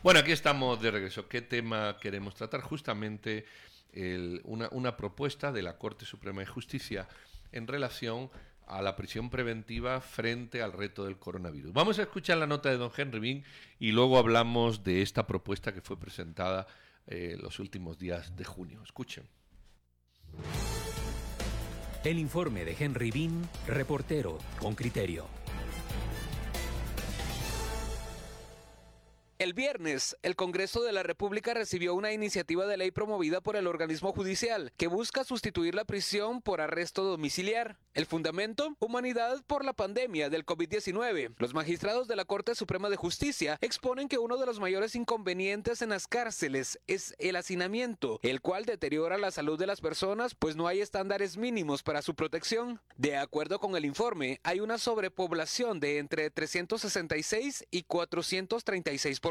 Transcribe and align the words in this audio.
Bueno, 0.00 0.20
aquí 0.20 0.30
estamos 0.30 0.80
de 0.80 0.92
regreso. 0.92 1.28
¿Qué 1.28 1.42
tema 1.42 1.96
queremos 2.00 2.36
tratar? 2.36 2.60
Justamente 2.60 3.46
una, 4.44 4.96
propuesta 4.96 5.50
de 5.50 5.62
la 5.62 5.76
Corte 5.76 6.04
Suprema 6.04 6.40
de 6.40 6.46
Justicia 6.46 7.08
en 7.50 7.66
relación 7.66 8.30
a 8.68 8.80
la 8.80 8.94
prisión 8.94 9.28
preventiva 9.28 10.00
frente 10.00 10.62
al 10.62 10.72
reto 10.72 11.04
del 11.04 11.18
coronavirus. 11.18 11.72
Vamos 11.72 11.98
a 11.98 12.02
escuchar 12.02 12.38
la 12.38 12.46
nota 12.46 12.68
de 12.68 12.76
don 12.76 12.92
Henry 12.96 13.18
Bean 13.18 13.44
y 13.80 13.90
luego 13.90 14.18
hablamos 14.18 14.84
de 14.84 15.02
esta 15.02 15.26
propuesta 15.26 15.74
que 15.74 15.80
fue 15.80 15.98
presentada 15.98 16.68
eh, 17.08 17.36
los 17.40 17.58
últimos 17.58 17.98
días 17.98 18.36
de 18.36 18.44
junio. 18.44 18.80
Escuchen. 18.84 19.26
El 22.04 22.18
informe 22.20 22.64
de 22.64 22.76
Henry 22.78 23.10
Bean, 23.10 23.48
reportero 23.66 24.38
con 24.60 24.76
criterio. 24.76 25.26
El 29.38 29.54
viernes, 29.54 30.16
el 30.22 30.34
Congreso 30.34 30.82
de 30.82 30.90
la 30.90 31.04
República 31.04 31.54
recibió 31.54 31.94
una 31.94 32.10
iniciativa 32.10 32.66
de 32.66 32.76
ley 32.76 32.90
promovida 32.90 33.40
por 33.40 33.54
el 33.54 33.68
organismo 33.68 34.12
judicial 34.12 34.72
que 34.76 34.88
busca 34.88 35.22
sustituir 35.22 35.76
la 35.76 35.84
prisión 35.84 36.42
por 36.42 36.60
arresto 36.60 37.04
domiciliar. 37.04 37.78
El 37.94 38.06
fundamento, 38.06 38.74
humanidad 38.80 39.40
por 39.46 39.64
la 39.64 39.74
pandemia 39.74 40.28
del 40.28 40.44
COVID-19. 40.44 41.36
Los 41.38 41.54
magistrados 41.54 42.08
de 42.08 42.16
la 42.16 42.24
Corte 42.24 42.56
Suprema 42.56 42.90
de 42.90 42.96
Justicia 42.96 43.58
exponen 43.60 44.08
que 44.08 44.18
uno 44.18 44.38
de 44.38 44.46
los 44.46 44.58
mayores 44.58 44.96
inconvenientes 44.96 45.82
en 45.82 45.90
las 45.90 46.08
cárceles 46.08 46.80
es 46.88 47.14
el 47.20 47.36
hacinamiento, 47.36 48.18
el 48.24 48.40
cual 48.40 48.64
deteriora 48.64 49.18
la 49.18 49.30
salud 49.30 49.56
de 49.56 49.68
las 49.68 49.80
personas 49.80 50.34
pues 50.34 50.56
no 50.56 50.66
hay 50.66 50.80
estándares 50.80 51.36
mínimos 51.36 51.84
para 51.84 52.02
su 52.02 52.16
protección. 52.16 52.80
De 52.96 53.16
acuerdo 53.16 53.60
con 53.60 53.76
el 53.76 53.84
informe, 53.84 54.40
hay 54.42 54.58
una 54.58 54.78
sobrepoblación 54.78 55.78
de 55.78 55.98
entre 55.98 56.28
366 56.28 57.66
y 57.70 57.84
436%. 57.84 59.27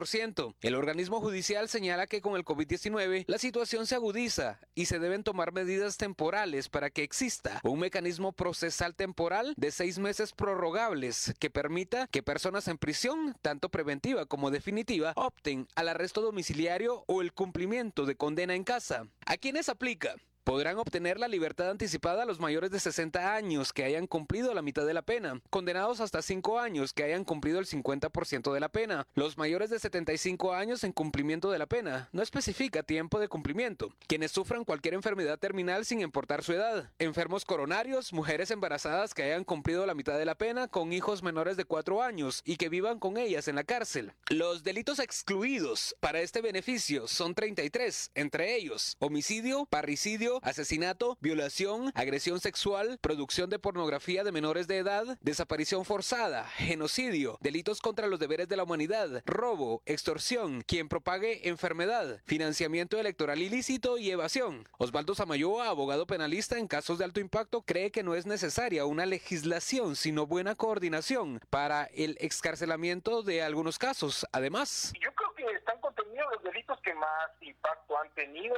El 0.62 0.76
organismo 0.76 1.20
judicial 1.20 1.70
señala 1.70 2.06
que 2.06 2.22
con 2.22 2.36
el 2.36 2.46
COVID-19 2.46 3.26
la 3.28 3.38
situación 3.40 3.88
se 3.88 3.96
agudiza 3.96 4.60
y 4.76 4.86
se 4.86 5.00
deben 5.00 5.24
tomar 5.24 5.54
medidas 5.54 5.98
temporales 5.98 6.70
para 6.70 6.92
que 6.92 7.04
exista 7.04 7.60
un 7.64 7.80
mecanismo 7.80 8.32
procesal 8.32 8.94
temporal 8.94 9.54
de 9.58 9.72
seis 9.72 9.98
meses 9.98 10.34
prorrogables 10.34 11.34
que 11.40 11.50
permita 11.50 12.08
que 12.08 12.22
personas 12.22 12.68
en 12.68 12.78
prisión, 12.78 13.36
tanto 13.42 13.70
preventiva 13.70 14.26
como 14.28 14.52
definitiva, 14.52 15.14
opten 15.16 15.68
al 15.76 15.90
arresto 15.90 16.22
domiciliario 16.22 17.04
o 17.08 17.22
el 17.22 17.34
cumplimiento 17.34 18.06
de 18.06 18.16
condena 18.16 18.54
en 18.54 18.64
casa. 18.64 19.08
¿A 19.26 19.38
quiénes 19.38 19.68
aplica? 19.68 20.16
Podrán 20.48 20.78
obtener 20.78 21.20
la 21.20 21.28
libertad 21.28 21.72
anticipada 21.72 22.24
a 22.24 22.26
los 22.26 22.40
mayores 22.40 22.72
de 22.72 22.80
60 22.80 23.36
años 23.36 23.74
que 23.74 23.84
hayan 23.84 24.08
cumplido 24.08 24.54
la 24.54 24.62
mitad 24.62 24.86
de 24.86 24.94
la 24.94 25.02
pena, 25.02 25.42
condenados 25.50 26.00
hasta 26.00 26.22
5 26.22 26.58
años 26.58 26.94
que 26.94 27.04
hayan 27.04 27.26
cumplido 27.26 27.60
el 27.60 27.66
50% 27.66 28.54
de 28.54 28.60
la 28.62 28.70
pena, 28.70 29.06
los 29.14 29.38
mayores 29.38 29.70
de 29.70 29.78
75 29.78 30.54
años 30.54 30.86
en 30.86 30.94
cumplimiento 30.94 31.52
de 31.52 31.60
la 31.60 31.66
pena, 31.66 32.08
no 32.14 32.22
especifica 32.22 32.82
tiempo 32.82 33.20
de 33.20 33.28
cumplimiento, 33.28 33.94
quienes 34.08 34.32
sufran 34.32 34.64
cualquier 34.64 34.94
enfermedad 34.94 35.38
terminal 35.38 35.84
sin 35.84 36.00
importar 36.00 36.46
su 36.46 36.54
edad, 36.54 36.94
enfermos 36.98 37.44
coronarios, 37.44 38.14
mujeres 38.14 38.50
embarazadas 38.50 39.14
que 39.14 39.24
hayan 39.24 39.44
cumplido 39.44 39.86
la 39.86 39.96
mitad 39.96 40.18
de 40.18 40.24
la 40.24 40.36
pena 40.36 40.70
con 40.70 40.94
hijos 40.94 41.24
menores 41.24 41.58
de 41.58 41.66
4 41.66 42.02
años 42.02 42.42
y 42.46 42.56
que 42.56 42.70
vivan 42.70 43.00
con 43.00 43.18
ellas 43.18 43.50
en 43.50 43.56
la 43.56 43.66
cárcel. 43.66 44.14
Los 44.30 44.64
delitos 44.64 45.00
excluidos 45.00 45.94
para 46.00 46.22
este 46.22 46.40
beneficio 46.40 47.10
son 47.10 47.36
33, 47.36 48.12
entre 48.16 48.56
ellos 48.56 48.96
homicidio, 49.00 49.66
parricidio, 49.66 50.37
asesinato, 50.44 51.18
violación, 51.22 51.92
agresión 51.96 52.40
sexual, 52.40 52.98
producción 53.02 53.50
de 53.50 53.60
pornografía 53.60 54.24
de 54.24 54.32
menores 54.32 54.68
de 54.68 54.78
edad, 54.78 55.18
desaparición 55.22 55.86
forzada, 55.86 56.46
genocidio, 56.46 57.38
delitos 57.42 57.82
contra 57.82 58.08
los 58.08 58.20
deberes 58.20 58.48
de 58.48 58.58
la 58.58 58.64
humanidad, 58.64 59.22
robo, 59.26 59.82
extorsión, 59.86 60.62
quien 60.62 60.90
propague 60.90 61.48
enfermedad, 61.48 62.22
financiamiento 62.26 63.00
electoral 63.00 63.42
ilícito 63.42 63.98
y 63.98 64.12
evasión. 64.12 64.68
Osvaldo 64.78 65.16
Samayoa, 65.16 65.68
abogado 65.68 66.08
penalista 66.08 66.58
en 66.58 66.68
casos 66.68 66.98
de 66.98 67.06
alto 67.06 67.20
impacto, 67.20 67.62
cree 67.62 67.92
que 67.92 68.04
no 68.04 68.16
es 68.16 68.26
necesaria 68.26 68.86
una 68.86 69.06
legislación, 69.06 69.96
sino 69.96 70.26
buena 70.26 70.56
coordinación 70.56 71.40
para 71.50 71.86
el 71.94 72.18
excarcelamiento 72.20 73.24
de 73.24 73.42
algunos 73.42 73.78
casos. 73.80 74.26
Además, 74.32 74.94
yo 75.02 75.14
creo 75.14 75.34
que 75.36 75.56
están 75.56 75.80
contenidos 75.82 76.28
los 76.34 76.44
delitos 76.44 76.80
que 76.82 76.94
más 76.94 77.30
impacto 77.42 77.98
han 77.98 78.14
tenido 78.14 78.56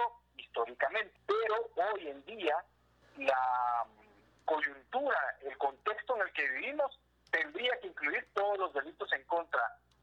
históricamente. 0.50 1.14
Pero 1.26 1.70
hoy 1.94 2.08
en 2.08 2.24
día 2.26 2.56
la 3.18 3.86
coyuntura, 4.46 5.18
el 5.42 5.58
contexto 5.58 6.16
en 6.16 6.22
el 6.24 6.34
que 6.34 6.50
vivimos, 6.50 7.00
tendría 7.32 7.80
que 7.80 7.88
incluir 7.88 8.28
todos 8.34 8.58
los 8.58 8.74
delitos 8.74 9.12
en 9.14 9.24
contra 9.24 9.62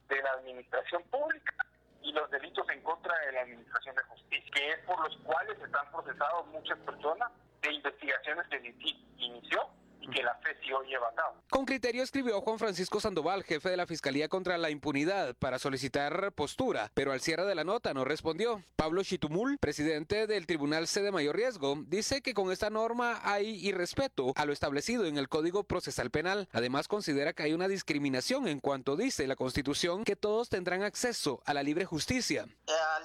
de 0.08 0.22
la 0.22 0.30
administración 0.32 1.02
pública 1.04 1.54
y 2.02 2.12
los 2.12 2.30
delitos 2.30 2.68
en 2.70 2.80
contra 2.82 3.18
de 3.18 3.32
la 3.32 3.40
administración 3.40 3.96
de 3.96 4.02
justicia, 4.04 4.50
que 4.54 4.70
es 4.70 4.78
por 4.86 5.00
los 5.00 5.16
cuales 5.24 5.60
están 5.60 5.90
procesados 5.90 6.46
muchas 6.48 6.78
personas 6.78 7.32
de 7.62 7.72
investigaciones 7.72 8.46
que 8.48 8.94
inició 9.18 9.68
que 10.00 10.22
la 10.22 10.34
fe 10.36 10.56
sí 10.62 10.72
hoy 10.72 10.86
lleva 10.88 11.08
a 11.08 11.14
cabo. 11.14 11.42
Con 11.50 11.64
criterio 11.64 12.02
escribió 12.02 12.40
Juan 12.40 12.58
Francisco 12.58 13.00
Sandoval, 13.00 13.42
jefe 13.42 13.70
de 13.70 13.76
la 13.76 13.86
Fiscalía 13.86 14.28
contra 14.28 14.58
la 14.58 14.70
Impunidad, 14.70 15.34
para 15.36 15.58
solicitar 15.58 16.32
postura, 16.32 16.90
pero 16.94 17.12
al 17.12 17.20
cierre 17.20 17.44
de 17.44 17.54
la 17.54 17.64
nota 17.64 17.94
no 17.94 18.04
respondió. 18.04 18.62
Pablo 18.76 19.02
Chitumul, 19.02 19.58
presidente 19.58 20.26
del 20.26 20.46
Tribunal 20.46 20.86
C 20.86 21.02
de 21.02 21.12
Mayor 21.12 21.36
Riesgo, 21.36 21.76
dice 21.86 22.22
que 22.22 22.34
con 22.34 22.52
esta 22.52 22.70
norma 22.70 23.20
hay 23.22 23.66
irrespeto 23.66 24.32
a 24.36 24.44
lo 24.44 24.52
establecido 24.52 25.06
en 25.06 25.18
el 25.18 25.28
Código 25.28 25.64
Procesal 25.64 26.10
Penal. 26.10 26.48
Además, 26.52 26.88
considera 26.88 27.32
que 27.32 27.42
hay 27.42 27.52
una 27.52 27.68
discriminación 27.68 28.48
en 28.48 28.60
cuanto 28.60 28.96
dice 28.96 29.26
la 29.26 29.36
Constitución 29.36 30.04
que 30.04 30.16
todos 30.16 30.48
tendrán 30.48 30.82
acceso 30.82 31.42
a 31.44 31.54
la 31.54 31.62
libre 31.62 31.84
justicia. 31.84 32.46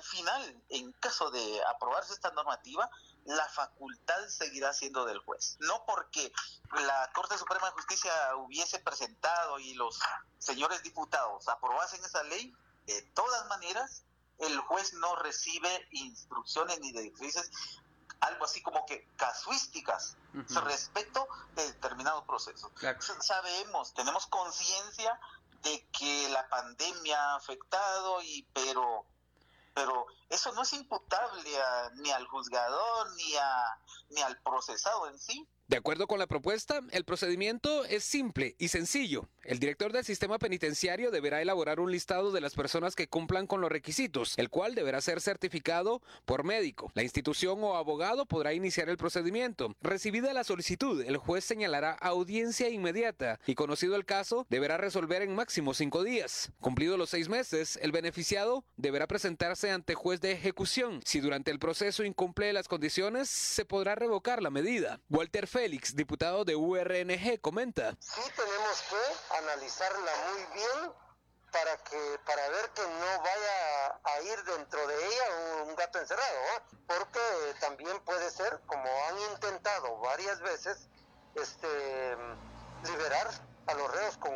Al 0.01 0.07
final, 0.07 0.63
en 0.69 0.91
caso 0.93 1.29
de 1.29 1.63
aprobarse 1.65 2.13
esta 2.13 2.31
normativa, 2.31 2.89
la 3.25 3.47
facultad 3.49 4.27
seguirá 4.29 4.73
siendo 4.73 5.05
del 5.05 5.19
juez. 5.19 5.57
No 5.59 5.85
porque 5.85 6.33
la 6.73 7.11
Corte 7.13 7.37
Suprema 7.37 7.67
de 7.67 7.73
Justicia 7.73 8.11
hubiese 8.37 8.79
presentado 8.79 9.59
y 9.59 9.75
los 9.75 9.99
señores 10.39 10.81
diputados 10.81 11.47
aprobasen 11.47 12.03
esa 12.03 12.23
ley, 12.23 12.51
de 12.87 13.03
todas 13.13 13.45
maneras, 13.45 14.03
el 14.39 14.57
juez 14.61 14.91
no 14.93 15.17
recibe 15.17 15.69
instrucciones 15.91 16.79
ni 16.79 16.91
directrices, 16.93 17.51
algo 18.21 18.45
así 18.45 18.63
como 18.63 18.83
que 18.87 19.07
casuísticas 19.17 20.17
respecto 20.63 21.27
de 21.53 21.67
determinados 21.73 22.23
procesos. 22.23 22.71
Sabemos, 23.19 23.93
tenemos 23.93 24.25
conciencia 24.25 25.19
de 25.61 25.87
que 25.91 26.27
la 26.29 26.49
pandemia 26.49 27.23
ha 27.23 27.35
afectado 27.35 28.19
y 28.23 28.47
pero 28.51 29.05
pero 29.73 30.05
eso 30.29 30.51
no 30.53 30.63
es 30.63 30.73
imputable 30.73 31.51
ni 31.95 32.11
al 32.11 32.27
juzgador 32.27 33.11
ni 33.15 33.35
a 33.35 33.77
ni 34.09 34.21
al 34.21 34.37
procesado 34.41 35.07
en 35.07 35.17
sí. 35.19 35.47
De 35.71 35.77
acuerdo 35.77 36.05
con 36.05 36.19
la 36.19 36.27
propuesta, 36.27 36.81
el 36.91 37.05
procedimiento 37.05 37.85
es 37.85 38.03
simple 38.03 38.57
y 38.59 38.67
sencillo. 38.67 39.29
El 39.41 39.59
director 39.59 39.93
del 39.93 40.03
sistema 40.03 40.37
penitenciario 40.37 41.11
deberá 41.11 41.41
elaborar 41.41 41.79
un 41.79 41.93
listado 41.93 42.33
de 42.33 42.41
las 42.41 42.55
personas 42.55 42.93
que 42.93 43.07
cumplan 43.07 43.47
con 43.47 43.61
los 43.61 43.71
requisitos, 43.71 44.37
el 44.37 44.49
cual 44.49 44.75
deberá 44.75 44.99
ser 44.99 45.21
certificado 45.21 46.01
por 46.25 46.43
médico. 46.43 46.91
La 46.93 47.03
institución 47.03 47.63
o 47.63 47.77
abogado 47.77 48.25
podrá 48.25 48.53
iniciar 48.53 48.89
el 48.89 48.97
procedimiento. 48.97 49.73
Recibida 49.81 50.33
la 50.33 50.43
solicitud, 50.43 51.01
el 51.03 51.15
juez 51.15 51.45
señalará 51.45 51.93
audiencia 51.93 52.67
inmediata 52.67 53.39
y 53.47 53.55
conocido 53.55 53.95
el 53.95 54.03
caso, 54.03 54.45
deberá 54.49 54.75
resolver 54.75 55.21
en 55.21 55.33
máximo 55.33 55.73
cinco 55.73 56.03
días. 56.03 56.51
Cumplidos 56.59 56.99
los 56.99 57.11
seis 57.11 57.29
meses, 57.29 57.79
el 57.81 57.93
beneficiado 57.93 58.65
deberá 58.75 59.07
presentarse 59.07 59.71
ante 59.71 59.95
juez 59.95 60.19
de 60.19 60.33
ejecución. 60.33 60.99
Si 61.05 61.21
durante 61.21 61.49
el 61.49 61.59
proceso 61.59 62.03
incumple 62.03 62.51
las 62.51 62.67
condiciones, 62.67 63.29
se 63.29 63.63
podrá 63.63 63.95
revocar 63.95 64.43
la 64.43 64.49
medida. 64.49 64.99
Walter 65.09 65.47
Félix, 65.61 65.95
diputado 65.95 66.43
de 66.43 66.55
URNG, 66.55 67.39
comenta. 67.39 67.95
Sí 67.99 68.19
tenemos 68.35 68.81
que 68.89 69.35
analizarla 69.37 70.11
muy 70.31 70.41
bien 70.55 70.91
para 71.51 71.77
que 71.83 72.19
para 72.25 72.49
ver 72.49 72.67
que 72.71 72.81
no 72.81 73.21
vaya 73.21 73.99
a 74.03 74.21
ir 74.23 74.43
dentro 74.43 74.87
de 74.87 74.95
ella 75.05 75.63
un, 75.67 75.75
gato 75.75 75.99
encerrado, 75.99 76.39
porque 76.87 77.19
también 77.59 77.95
puede 77.99 78.31
ser, 78.31 78.59
como 78.65 78.89
han 79.07 79.19
intentado 79.33 79.99
varias 79.99 80.41
veces, 80.41 80.89
este 81.35 81.67
liberar 82.83 83.29
a 83.67 83.73
los 83.75 83.91
reos 83.91 84.17
con 84.17 84.33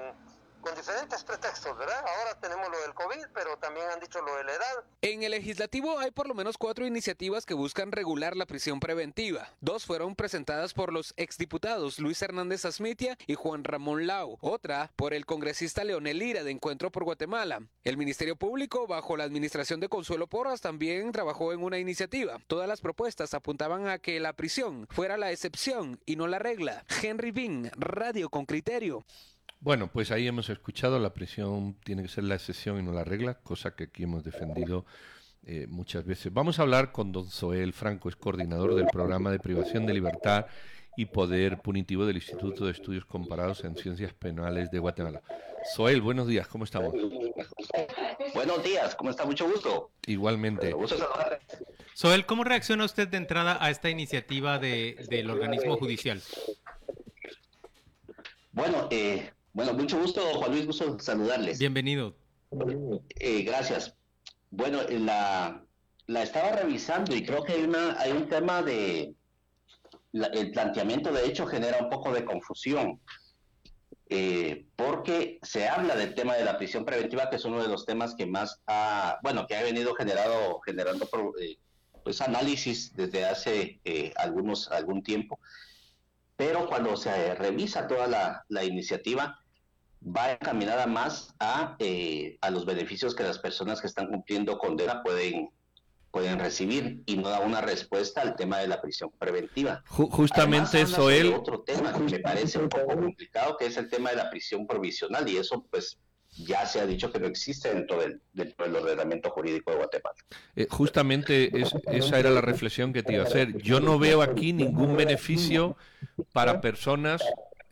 con 0.65 0.75
diferentes 0.75 1.23
pretextos, 1.23 1.77
¿verdad? 1.77 1.99
Ahora 1.99 2.39
tenemos 2.41 2.67
lo 2.71 2.81
del 2.81 2.93
COVID, 2.95 3.27
pero 3.35 3.55
también 3.57 3.85
han 3.93 3.99
dicho 3.99 4.19
lo 4.21 4.35
de 4.35 4.43
la 4.45 4.53
edad. 4.53 4.83
En 5.01 5.21
el 5.21 5.31
legislativo 5.31 5.99
hay 5.99 6.09
por 6.09 6.27
lo 6.27 6.33
menos 6.33 6.57
cuatro 6.57 6.87
iniciativas 6.87 7.45
que 7.45 7.53
buscan 7.53 7.91
regular 7.91 8.35
la 8.35 8.47
prisión 8.47 8.79
preventiva. 8.79 9.47
Dos 9.61 9.85
fueron 9.85 10.15
presentadas 10.15 10.73
por 10.73 10.91
los 10.91 11.13
exdiputados 11.17 11.99
Luis 11.99 12.19
Hernández 12.19 12.65
Asmitia 12.65 13.15
y 13.27 13.35
Juan 13.35 13.63
Ramón 13.63 14.07
Lau. 14.07 14.39
Otra 14.41 14.91
por 14.95 15.13
el 15.13 15.27
congresista 15.27 15.83
Leonel 15.83 16.17
Lira 16.17 16.43
de 16.43 16.49
Encuentro 16.49 16.91
por 16.91 17.03
Guatemala. 17.03 17.61
El 17.83 17.97
Ministerio 17.97 18.35
Público, 18.35 18.87
bajo 18.87 19.17
la 19.17 19.23
administración 19.23 19.79
de 19.79 19.89
Consuelo 19.89 20.25
Porras, 20.25 20.61
también 20.61 21.11
trabajó 21.11 21.53
en 21.53 21.61
una 21.61 21.77
iniciativa. 21.77 22.39
Todas 22.47 22.67
las 22.67 22.81
propuestas 22.81 23.35
apuntaban 23.35 23.87
a 23.87 23.99
que 23.99 24.19
la 24.19 24.33
prisión 24.33 24.87
fuera 24.89 25.15
la 25.15 25.31
excepción 25.31 25.99
y 26.07 26.15
no 26.15 26.25
la 26.25 26.39
regla. 26.39 26.85
Henry 27.03 27.29
Bean, 27.29 27.69
Radio 27.75 28.31
con 28.31 28.47
Criterio. 28.47 29.05
Bueno, 29.65 29.87
pues 29.91 30.11
ahí 30.11 30.27
hemos 30.27 30.47
escuchado, 30.51 30.99
la 30.99 31.11
prisión 31.11 31.75
tiene 31.83 32.03
que 32.03 32.07
ser 32.07 32.25
la 32.25 32.35
excepción 32.35 32.77
y 32.77 32.83
no 32.83 32.91
la 32.91 33.03
regla, 33.03 33.33
cosa 33.33 33.75
que 33.75 33.85
aquí 33.85 34.03
hemos 34.03 34.23
defendido 34.23 34.85
eh, 35.43 35.65
muchas 35.67 36.05
veces. 36.05 36.31
Vamos 36.31 36.59
a 36.59 36.61
hablar 36.61 36.91
con 36.91 37.11
don 37.11 37.27
Zoel 37.27 37.73
Franco, 37.73 38.07
es 38.07 38.15
coordinador 38.15 38.75
del 38.75 38.85
programa 38.85 39.31
de 39.31 39.39
privación 39.39 39.87
de 39.87 39.95
libertad 39.95 40.45
y 40.95 41.05
poder 41.07 41.63
punitivo 41.63 42.05
del 42.05 42.17
Instituto 42.17 42.65
de 42.65 42.73
Estudios 42.73 43.05
Comparados 43.05 43.63
en 43.63 43.75
Ciencias 43.75 44.13
Penales 44.13 44.69
de 44.69 44.77
Guatemala. 44.77 45.23
Zoel, 45.75 45.99
buenos 45.99 46.27
días, 46.27 46.47
¿cómo 46.47 46.63
estamos? 46.63 46.93
Buenos 48.35 48.63
días, 48.63 48.93
¿cómo 48.93 49.09
está? 49.09 49.25
Mucho 49.25 49.49
gusto. 49.49 49.89
Igualmente. 50.05 50.73
Gusto 50.73 50.95
Zoel, 51.97 52.27
¿cómo 52.27 52.43
reacciona 52.43 52.85
usted 52.85 53.07
de 53.07 53.17
entrada 53.17 53.57
a 53.59 53.71
esta 53.71 53.89
iniciativa 53.89 54.59
de, 54.59 55.03
del 55.09 55.27
organismo 55.31 55.75
judicial? 55.77 56.21
Bueno, 58.51 58.87
eh, 58.91 59.31
bueno, 59.55 59.73
mucho 59.73 59.97
gusto, 59.97 60.21
Juan 60.33 60.51
Luis, 60.51 60.65
gusto 60.65 60.99
saludarles. 60.99 61.57
Bienvenido. 61.59 62.13
Eh, 63.21 63.43
gracias. 63.43 63.95
Bueno, 64.51 64.81
la, 64.89 65.63
la 66.07 66.23
estaba 66.23 66.51
revisando 66.51 67.15
y 67.15 67.25
creo 67.25 67.41
que 67.45 67.53
hay, 67.53 67.63
una, 67.63 67.97
hay 67.97 68.11
un 68.11 68.27
tema 68.27 68.61
de... 68.61 69.15
el 70.11 70.51
planteamiento, 70.51 71.13
de 71.13 71.25
hecho, 71.25 71.47
genera 71.47 71.77
un 71.81 71.89
poco 71.89 72.11
de 72.11 72.25
confusión. 72.25 72.99
Eh, 74.09 74.65
porque 74.75 75.39
se 75.41 75.69
habla 75.69 75.95
del 75.95 76.15
tema 76.15 76.35
de 76.35 76.43
la 76.43 76.57
prisión 76.57 76.83
preventiva, 76.83 77.29
que 77.29 77.37
es 77.37 77.45
uno 77.45 77.61
de 77.61 77.69
los 77.69 77.85
temas 77.85 78.13
que 78.13 78.25
más 78.25 78.61
ha, 78.67 79.19
bueno, 79.23 79.47
que 79.47 79.55
ha 79.55 79.63
venido 79.63 79.95
generado, 79.95 80.59
generando 80.65 81.07
eh, 81.41 81.57
pues 82.03 82.19
análisis 82.19 82.93
desde 82.93 83.23
hace 83.23 83.79
eh, 83.85 84.11
algunos, 84.17 84.69
algún 84.69 85.01
tiempo. 85.01 85.39
Pero 86.35 86.67
cuando 86.67 86.97
se 86.97 87.33
revisa 87.35 87.87
toda 87.87 88.07
la, 88.07 88.43
la 88.49 88.65
iniciativa, 88.65 89.39
va 90.05 90.33
encaminada 90.33 90.85
más 90.87 91.33
a, 91.39 91.75
eh, 91.79 92.37
a 92.41 92.49
los 92.49 92.65
beneficios 92.65 93.15
que 93.15 93.23
las 93.23 93.39
personas 93.39 93.81
que 93.81 93.87
están 93.87 94.07
cumpliendo 94.07 94.57
condena 94.57 95.01
pueden 95.03 95.49
pueden 96.11 96.39
recibir 96.39 97.03
y 97.05 97.17
no 97.17 97.27
da 97.27 97.41
una 97.41 97.59
respuesta 97.59 98.21
al 98.21 98.37
tema 98.37 98.59
de 98.59 98.69
la 98.69 98.81
prisión 98.81 99.11
preventiva. 99.19 99.83
justamente 99.85 100.79
eso 100.79 101.09
él 101.09 101.33
otro 101.33 101.59
tema 101.63 101.91
que 101.91 101.99
me 101.99 102.19
parece 102.19 102.57
un 102.57 102.69
poco 102.69 102.95
complicado 102.95 103.57
que 103.57 103.65
es 103.65 103.75
el 103.75 103.89
tema 103.89 104.11
de 104.11 104.15
la 104.15 104.29
prisión 104.29 104.65
provisional 104.65 105.27
y 105.27 105.35
eso 105.35 105.65
pues 105.69 105.99
ya 106.29 106.65
se 106.65 106.79
ha 106.79 106.85
dicho 106.85 107.11
que 107.11 107.19
no 107.19 107.27
existe 107.27 107.73
dentro 107.73 107.99
del, 107.99 108.21
dentro 108.31 108.65
del 108.65 108.77
ordenamiento 108.77 109.29
jurídico 109.29 109.71
de 109.71 109.77
Guatemala. 109.77 110.15
Eh, 110.55 110.67
justamente 110.69 111.51
esa 111.91 112.17
era 112.17 112.29
la 112.29 112.41
reflexión 112.41 112.93
que 112.93 113.03
te 113.03 113.13
iba 113.13 113.23
a 113.23 113.27
hacer. 113.27 113.57
Yo 113.61 113.79
no 113.81 113.99
veo 113.99 114.21
aquí 114.21 114.53
ningún 114.53 114.95
beneficio 114.95 115.75
para 116.33 116.61
personas 116.61 117.21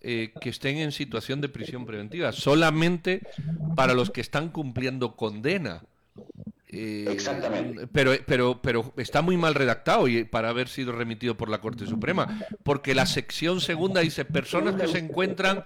eh, 0.03 0.33
que 0.41 0.49
estén 0.49 0.77
en 0.77 0.91
situación 0.91 1.39
de 1.39 1.47
prisión 1.47 1.85
preventiva, 1.85 2.33
solamente 2.33 3.21
para 3.75 3.93
los 3.93 4.09
que 4.09 4.19
están 4.21 4.49
cumpliendo 4.49 5.15
condena. 5.15 5.81
Eh, 6.67 7.05
Exactamente. 7.09 7.87
Pero, 7.87 8.11
pero, 8.25 8.61
pero 8.61 8.93
está 8.97 9.21
muy 9.21 9.37
mal 9.37 9.55
redactado 9.55 10.09
y 10.09 10.25
para 10.25 10.49
haber 10.49 10.67
sido 10.67 10.91
remitido 10.91 11.37
por 11.37 11.47
la 11.47 11.61
Corte 11.61 11.85
Suprema, 11.85 12.41
porque 12.63 12.93
la 12.93 13.05
sección 13.05 13.61
segunda 13.61 14.01
dice 14.01 14.25
personas 14.25 14.75
que 14.75 14.87
se 14.87 14.97
encuentran 14.97 15.63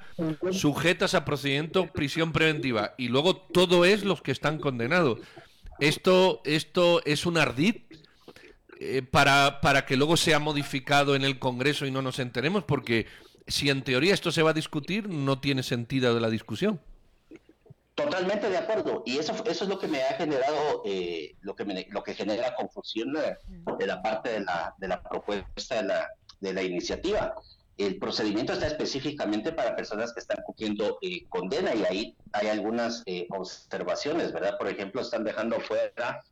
sujetas 0.51 1.15
a 1.15 1.25
procedimiento 1.25 1.87
prisión 1.87 2.31
preventiva 2.31 2.93
y 2.97 3.07
luego 3.07 3.37
todo 3.37 3.85
es 3.85 4.03
los 4.03 4.21
que 4.21 4.31
están 4.31 4.59
condenados. 4.59 5.19
Esto, 5.79 6.41
esto 6.45 7.01
es 7.05 7.25
un 7.25 7.37
ardid 7.37 7.75
eh, 8.79 9.01
para, 9.01 9.61
para 9.61 9.85
que 9.85 9.97
luego 9.97 10.17
sea 10.17 10.37
modificado 10.37 11.15
en 11.15 11.23
el 11.23 11.39
Congreso 11.39 11.87
y 11.87 11.91
no 11.91 12.03
nos 12.03 12.19
enteremos, 12.19 12.63
porque 12.63 13.07
si 13.47 13.69
en 13.69 13.83
teoría 13.83 14.13
esto 14.13 14.31
se 14.31 14.43
va 14.43 14.51
a 14.51 14.53
discutir, 14.53 15.07
no 15.09 15.39
tiene 15.39 15.63
sentido 15.63 16.13
de 16.13 16.21
la 16.21 16.29
discusión. 16.29 16.79
Totalmente 17.95 18.49
de 18.49 18.57
acuerdo. 18.57 19.01
Y 19.05 19.17
eso, 19.17 19.33
eso 19.45 19.63
es 19.63 19.69
lo 19.69 19.79
que 19.79 19.87
me 19.87 20.03
ha 20.03 20.13
generado, 20.13 20.83
eh, 20.85 21.35
lo, 21.41 21.55
que 21.55 21.65
me, 21.65 21.87
lo 21.89 22.03
que 22.03 22.13
genera 22.13 22.53
confusión 22.53 23.11
de, 23.13 23.87
la 23.87 24.03
parte 24.03 24.29
de 24.29 24.41
la, 24.41 24.75
de 24.77 24.87
la 24.87 25.01
propuesta 25.01 25.81
de 25.81 25.83
la, 25.83 26.07
de 26.39 26.53
la 26.53 26.61
iniciativa. 26.61 27.33
El 27.75 27.97
procedimiento 27.97 28.53
está 28.53 28.67
específicamente 28.67 29.51
para 29.51 29.75
personas 29.75 30.13
que 30.13 30.19
están 30.19 30.43
cumpliendo 30.45 30.99
eh, 31.01 31.25
condena 31.29 31.73
y 31.73 31.85
ahí 31.85 32.17
hay 32.33 32.47
algunas 32.49 33.01
eh, 33.07 33.27
observaciones, 33.31 34.31
¿verdad? 34.31 34.57
Por 34.59 34.67
ejemplo, 34.67 35.01
están 35.01 35.23
dejando 35.23 35.59
fuera 35.61 36.23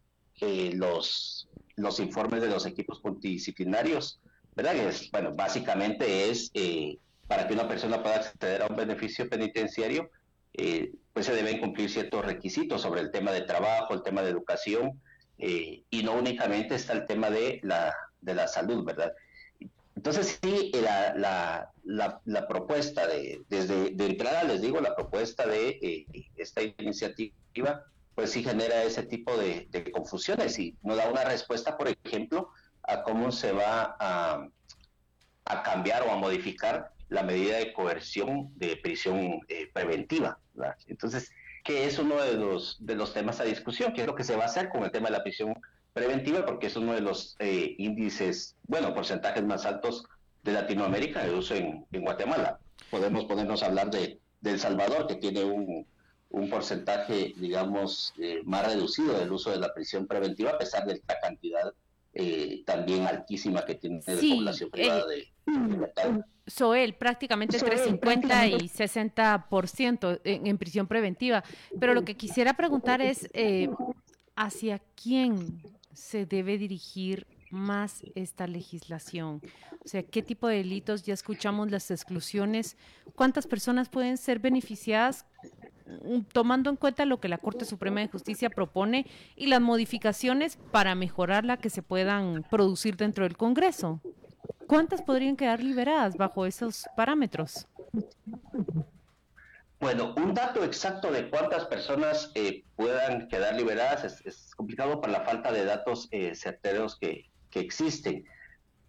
los, 0.42 1.48
los 1.78 2.00
informes 2.00 2.42
de 2.42 2.50
los 2.50 2.66
equipos 2.66 3.02
multidisciplinarios, 3.04 4.20
¿verdad? 4.56 4.74
Que 4.74 4.88
es, 4.88 5.12
bueno, 5.12 5.34
básicamente 5.36 6.30
es 6.30 6.52
para 7.28 7.48
que 7.48 7.54
una 7.54 7.68
persona 7.68 8.02
pueda 8.02 8.18
acceder 8.18 8.62
a 8.62 8.68
un 8.68 8.75
beneficio 8.75 9.28
penitenciario, 9.30 10.10
eh, 10.54 10.92
pues 11.13 11.25
se 11.25 11.34
deben 11.34 11.60
cumplir 11.60 11.90
ciertos 11.90 12.24
requisitos 12.24 12.81
sobre 12.81 13.02
el 13.02 13.12
tema 13.12 13.31
de 13.31 13.42
trabajo, 13.42 13.94
el 13.94 14.04
tema 14.04 14.22
de 14.22 14.30
educación, 14.30 15.02
eh, 15.38 15.84
y 15.90 16.04
no 16.04 16.13
únicamente 16.13 16.75
está 16.75 16.94
el 16.94 17.06
tema 17.06 17.30
de 17.30 17.60
la, 17.63 17.94
de 18.22 18.36
la 18.36 18.48
salud, 18.48 18.86
¿verdad? 18.86 19.12
Entonces 19.96 20.40
sí, 20.42 20.72
la, 20.74 21.13
la, 21.84 22.22
la, 22.25 22.48
propuesta 22.48 23.07
de, 23.07 23.42
desde 23.50 23.92
de 23.92 24.06
entrada 24.06 24.44
les 24.44 24.62
digo, 24.62 24.80
la 24.81 24.96
propuesta 24.96 25.48
de 25.48 25.80
eh, 25.81 26.06
esta 26.36 26.62
iniciativa, 26.62 27.34
pues 28.13 28.31
sí 28.31 28.44
genera 28.44 28.84
ese 28.84 29.04
tipo 29.04 29.36
de, 29.38 29.68
de 29.72 29.92
confusiones 29.92 30.60
y 30.60 30.75
no 30.84 30.96
da 30.96 31.10
una 31.10 31.24
respuesta, 31.24 31.78
por 31.78 31.88
ejemplo, 31.88 32.50
a 32.88 33.04
cómo 33.04 33.32
se 33.32 33.52
va 33.52 33.96
a, 34.00 34.48
a 35.46 35.64
cambiar 35.64 36.04
o 36.04 36.12
a 36.12 36.18
modificar 36.18 36.92
la 37.10 37.24
medida 37.24 37.58
de 37.58 37.74
coerción 37.74 38.52
de 38.58 38.78
prisión 38.78 39.42
eh, 39.48 39.70
preventiva. 39.74 40.40
Entonces, 40.88 41.32
que 41.64 41.86
es 41.86 42.00
uno 42.00 42.22
de 42.22 42.34
los, 42.34 42.78
de 42.80 42.96
los 42.96 43.14
temas 43.14 43.40
a 43.40 43.44
discusión, 43.44 43.94
que 43.94 44.02
es 44.02 44.08
lo 44.08 44.16
que 44.16 44.24
se 44.24 44.36
va 44.36 44.44
a 44.44 44.48
hacer 44.48 44.70
con 44.70 44.84
el 44.84 44.92
tema 44.92 45.08
de 45.10 45.18
la 45.18 45.24
prisión 45.24 45.54
preventiva, 45.94 46.46
porque 46.46 46.68
es 46.68 46.76
uno 46.76 46.94
de 46.94 47.02
los 47.02 47.36
eh, 47.40 47.76
índices, 47.78 48.56
bueno, 48.68 48.94
porcentajes 48.94 49.44
más 49.44 49.66
altos 49.66 50.06
de 50.44 50.54
Latinoamérica 50.54 51.24
de 51.24 51.34
uso 51.34 51.56
en, 51.56 51.86
Guatemala. 51.92 52.60
Podemos 52.90 53.26
ponernos 53.26 53.64
a 53.64 53.68
hablar 53.68 53.90
de, 53.90 54.20
de 54.42 54.52
El 54.52 54.60
Salvador, 54.60 55.08
que 55.08 55.16
tiene 55.16 55.44
un, 55.44 55.88
un 56.30 56.50
porcentaje, 56.50 57.34
digamos, 57.38 58.14
eh, 58.20 58.42
más 58.46 58.68
reducido 58.68 59.18
del 59.18 59.31
uso 59.31 59.52
de 59.52 59.58
la 59.58 59.74
prisión 59.74 60.06
preventiva, 60.06 60.52
a 60.52 60.58
pesar 60.58 60.86
de 60.86 61.02
la 61.08 61.20
cantidad 61.20 61.74
también 62.66 63.06
altísima 63.06 63.66
que 63.66 63.76
tiene 63.76 64.00
de 64.00 64.36
población 64.36 64.70
privada 64.70 65.06
de, 65.08 65.28
libertad. 65.46 66.22
Soel, 66.48 66.94
prácticamente 66.94 67.57
entre 67.57 67.78
50 67.78 68.48
y 68.48 68.69
60% 68.69 70.22
en, 70.24 70.48
en 70.48 70.57
prisión 70.57 70.88
preventiva. 70.88 71.44
Pero 71.80 71.94
lo 71.94 72.06
que 72.06 72.16
quisiera 72.16 72.54
preguntar 72.54 73.02
es, 73.02 73.28
eh, 73.34 73.69
¿hacia 74.36 74.80
quién 75.02 75.62
se 75.94 76.26
debe 76.26 76.57
dirigir 76.57 77.26
más 77.50 78.04
esta 78.16 78.48
legislación? 78.48 79.42
O 79.84 79.88
sea, 79.88 80.04
¿qué 80.04 80.22
tipo 80.22 80.48
de 80.48 80.57
delitos? 80.57 81.04
Ya 81.04 81.14
escuchamos 81.14 81.72
las 81.72 81.92
exclusiones. 81.92 82.78
¿Cuántas 83.16 83.48
personas 83.48 83.90
pueden 83.90 84.18
ser 84.18 84.40
beneficiadas 84.40 85.26
tomando 86.31 86.69
en 86.69 86.75
cuenta 86.75 87.06
lo 87.06 87.19
que 87.19 87.27
la 87.27 87.37
Corte 87.37 87.65
Suprema 87.65 88.01
de 88.01 88.07
Justicia 88.07 88.49
propone 88.49 89.06
y 89.35 89.47
las 89.47 89.61
modificaciones 89.61 90.57
para 90.71 90.95
mejorarla 90.95 91.57
que 91.57 91.69
se 91.69 91.81
puedan 91.81 92.44
producir 92.49 92.97
dentro 92.97 93.23
del 93.23 93.37
Congreso? 93.37 94.01
¿Cuántas 94.68 95.01
podrían 95.01 95.35
quedar 95.35 95.61
liberadas 95.61 96.18
bajo 96.18 96.45
esos 96.45 96.85
parámetros? 96.95 97.68
Bueno, 99.80 100.15
un 100.18 100.33
dato 100.33 100.63
exacto 100.63 101.11
de 101.11 101.30
cuántas 101.30 101.65
personas 101.65 102.31
eh, 102.33 102.63
puedan 102.75 103.27
quedar 103.27 103.56
liberadas 103.56 104.21
es, 104.25 104.56
complicado 104.56 105.01
por 105.01 105.11
la 105.11 105.21
falta 105.21 105.51
de 105.51 105.65
datos 105.65 106.07
eh, 106.11 106.33
certeros 106.33 106.97
que, 106.97 107.30
existen. 107.51 108.25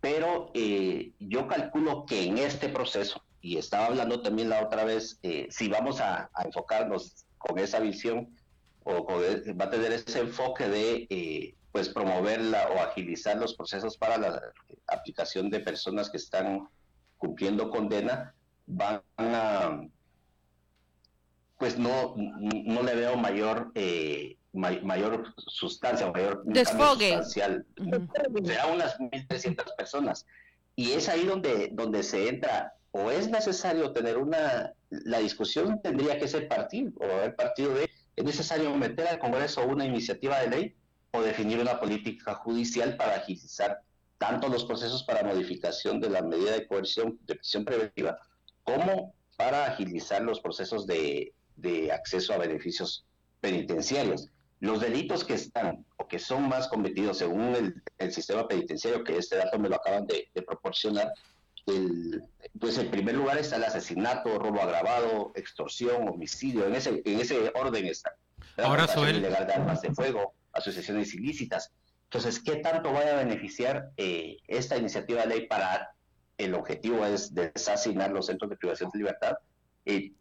Pero 0.00 0.50
eh, 0.54 1.12
yo 1.20 1.46
calculo 1.46 2.04
que 2.04 2.24
en 2.24 2.38
este 2.38 2.68
proceso, 2.68 3.22
y 3.46 3.58
estaba 3.58 3.86
hablando 3.86 4.20
también 4.22 4.48
la 4.48 4.60
otra 4.60 4.84
vez, 4.84 5.20
si 5.50 5.68
vamos 5.68 6.00
a, 6.00 6.28
enfocarnos 6.44 7.24
con 7.38 7.60
esa 7.60 7.78
visión, 7.78 8.36
o 8.82 9.06
va 9.06 9.66
a 9.66 9.70
tener 9.70 9.92
ese 9.92 10.18
enfoque 10.20 10.68
de 10.68 11.54
pues 11.70 11.88
promoverla 11.88 12.68
o 12.70 12.80
agilizar 12.80 13.36
los 13.36 13.54
procesos 13.54 13.96
para 13.98 14.18
la 14.18 14.42
aplicación 14.88 15.48
de 15.48 15.60
personas 15.60 16.10
que 16.10 16.16
están 16.16 16.68
cumpliendo 17.18 17.70
condena, 17.70 18.34
van 18.66 19.02
a, 19.18 19.86
pues 21.56 21.78
no, 21.78 22.14
no 22.16 22.82
le 22.82 22.94
veo 22.96 23.16
mayor 23.16 23.70
eh, 23.76 24.38
mayor 24.54 25.34
sustancia, 25.36 26.10
mayor 26.10 26.42
desfogue 26.46 27.22
sustancial. 27.22 27.64
Será 28.44 28.66
unas 28.66 28.98
1.300 28.98 29.76
personas. 29.76 30.26
Y 30.74 30.92
es 30.92 31.08
ahí 31.08 31.24
donde, 31.24 31.70
donde 31.72 32.02
se 32.02 32.28
entra, 32.28 32.75
o 32.96 33.10
es 33.10 33.28
necesario 33.28 33.92
tener 33.92 34.16
una, 34.16 34.72
la 34.90 35.18
discusión 35.18 35.80
tendría 35.82 36.18
que 36.18 36.28
ser 36.28 36.48
partido, 36.48 36.92
o 36.98 37.22
el 37.22 37.34
partido 37.34 37.74
de, 37.74 37.90
es 38.16 38.24
necesario 38.24 38.74
meter 38.74 39.06
al 39.08 39.18
Congreso 39.18 39.66
una 39.66 39.84
iniciativa 39.84 40.40
de 40.40 40.48
ley 40.48 40.76
o 41.12 41.20
definir 41.20 41.58
una 41.58 41.78
política 41.78 42.34
judicial 42.34 42.96
para 42.96 43.16
agilizar 43.16 43.80
tanto 44.18 44.48
los 44.48 44.64
procesos 44.64 45.02
para 45.04 45.22
modificación 45.22 46.00
de 46.00 46.10
la 46.10 46.22
medida 46.22 46.52
de 46.52 46.66
coerción 46.66 47.18
de 47.26 47.34
prisión 47.34 47.64
preventiva 47.64 48.18
como 48.62 49.14
para 49.36 49.66
agilizar 49.66 50.22
los 50.22 50.40
procesos 50.40 50.86
de, 50.86 51.34
de 51.56 51.92
acceso 51.92 52.32
a 52.32 52.38
beneficios 52.38 53.04
penitenciarios. 53.40 54.30
Los 54.60 54.80
delitos 54.80 55.24
que 55.24 55.34
están 55.34 55.84
o 55.96 56.08
que 56.08 56.18
son 56.18 56.48
más 56.48 56.68
cometidos 56.68 57.18
según 57.18 57.82
el, 57.98 58.12
sistema 58.12 58.48
penitenciario, 58.48 59.04
que 59.04 59.18
este 59.18 59.36
dato 59.36 59.58
me 59.58 59.68
lo 59.68 59.76
acaban 59.76 60.06
de, 60.06 60.30
proporcionar, 60.46 61.12
el, 61.66 62.22
pues 62.58 62.78
en 62.78 62.90
primer 62.90 63.14
lugar 63.14 63.38
está 63.38 63.56
el 63.56 63.64
asesinato, 63.64 64.38
robo 64.38 64.62
agravado, 64.62 65.32
extorsión, 65.34 66.08
homicidio, 66.08 66.66
en 66.66 66.74
ese, 66.74 67.02
en 67.04 67.20
ese 67.20 67.52
orden 67.54 67.86
está. 67.86 68.16
Ahora, 68.58 68.86
Soel. 68.86 69.16
ilegal 69.16 69.46
de 69.46 69.52
armas 69.52 69.82
de 69.82 69.92
fuego, 69.92 70.34
asociaciones 70.52 71.12
ilícitas. 71.14 71.72
Entonces, 72.04 72.40
¿qué 72.40 72.56
tanto 72.56 72.92
va 72.92 73.00
a 73.00 73.16
beneficiar 73.16 73.90
eh, 73.96 74.38
esta 74.46 74.76
iniciativa 74.76 75.22
de 75.22 75.26
ley 75.26 75.46
para 75.46 75.90
el 76.38 76.54
objetivo 76.54 77.04
es 77.04 77.34
desasinar 77.34 78.12
los 78.12 78.26
centros 78.26 78.50
de 78.50 78.56
privación 78.56 78.90
de 78.90 78.98
libertad? 78.98 79.34
Eh, 79.84 80.12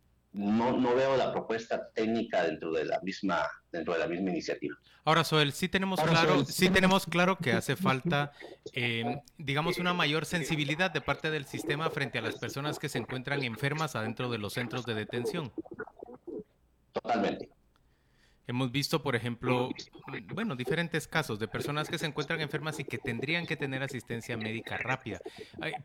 no, 0.71 0.77
no 0.77 0.95
veo 0.95 1.15
la 1.17 1.31
propuesta 1.31 1.89
técnica 1.93 2.43
dentro 2.43 2.71
de 2.71 2.85
la 2.85 2.99
misma 3.01 3.47
dentro 3.71 3.93
de 3.93 3.99
la 3.99 4.07
misma 4.07 4.29
iniciativa. 4.31 4.75
Ahora, 5.03 5.23
Soel, 5.23 5.51
sí 5.51 5.69
tenemos 5.69 6.01
claro, 6.01 6.45
sí 6.45 6.69
tenemos 6.69 7.05
claro 7.05 7.37
que 7.37 7.51
hace 7.51 7.75
falta, 7.75 8.31
eh, 8.73 9.21
digamos, 9.37 9.77
una 9.77 9.93
mayor 9.93 10.25
sensibilidad 10.25 10.89
de 10.91 11.01
parte 11.01 11.29
del 11.29 11.45
sistema 11.45 11.89
frente 11.89 12.17
a 12.17 12.21
las 12.21 12.35
personas 12.35 12.79
que 12.79 12.89
se 12.89 12.97
encuentran 12.97 13.43
enfermas 13.43 13.95
adentro 13.95 14.29
de 14.29 14.39
los 14.39 14.53
centros 14.53 14.85
de 14.85 14.95
detención. 14.95 15.51
Totalmente. 16.91 17.49
Hemos 18.47 18.71
visto, 18.71 19.01
por 19.01 19.15
ejemplo, 19.15 19.69
bueno, 20.33 20.55
diferentes 20.55 21.07
casos 21.07 21.39
de 21.39 21.47
personas 21.47 21.89
que 21.89 21.97
se 21.97 22.05
encuentran 22.05 22.41
enfermas 22.41 22.79
y 22.79 22.83
que 22.83 22.99
tendrían 22.99 23.47
que 23.47 23.57
tener 23.57 23.81
asistencia 23.81 24.37
médica 24.37 24.77
rápida. 24.77 25.19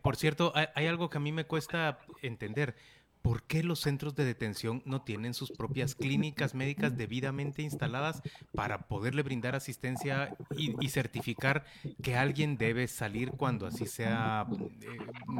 por 0.02 0.16
cierto, 0.16 0.52
hay 0.54 0.86
algo 0.86 1.08
que 1.08 1.18
a 1.18 1.20
mí 1.20 1.32
me 1.32 1.44
cuesta 1.44 1.98
entender. 2.22 2.76
¿Por 3.22 3.42
qué 3.42 3.62
los 3.62 3.80
centros 3.80 4.14
de 4.14 4.24
detención 4.24 4.82
no 4.86 5.02
tienen 5.02 5.34
sus 5.34 5.50
propias 5.50 5.94
clínicas 5.94 6.54
médicas 6.54 6.96
debidamente 6.96 7.62
instaladas 7.62 8.22
para 8.54 8.88
poderle 8.88 9.22
brindar 9.22 9.54
asistencia 9.54 10.36
y, 10.56 10.88
certificar 10.88 11.66
que 12.02 12.16
alguien 12.16 12.56
debe 12.56 12.88
salir 12.88 13.32
cuando 13.32 13.66
así 13.66 13.86
sea 13.86 14.46
eh, 14.80 14.86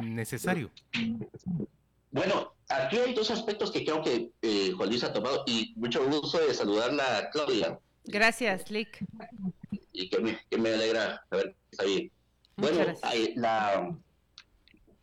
necesario? 0.03 0.69
Bueno, 2.11 2.53
aquí 2.69 2.97
hay 2.97 3.13
dos 3.13 3.31
aspectos 3.31 3.71
que 3.71 3.83
creo 3.83 4.03
que 4.03 4.29
eh, 4.41 4.71
Juan 4.75 4.89
Luis 4.89 5.03
ha 5.03 5.11
tomado 5.11 5.43
y 5.47 5.73
mucho 5.75 6.05
gusto 6.05 6.39
de 6.39 6.53
saludarla 6.53 7.17
a 7.17 7.29
Claudia. 7.31 7.79
Gracias, 8.05 8.69
Lick. 8.69 9.03
Y 9.93 10.09
que 10.09 10.19
me, 10.57 10.69
alegra 10.69 11.23
saber 11.29 11.55
que 11.55 11.71
está 11.71 11.85
bien. 11.85 12.11
bueno, 12.57 12.93
la, 13.35 13.97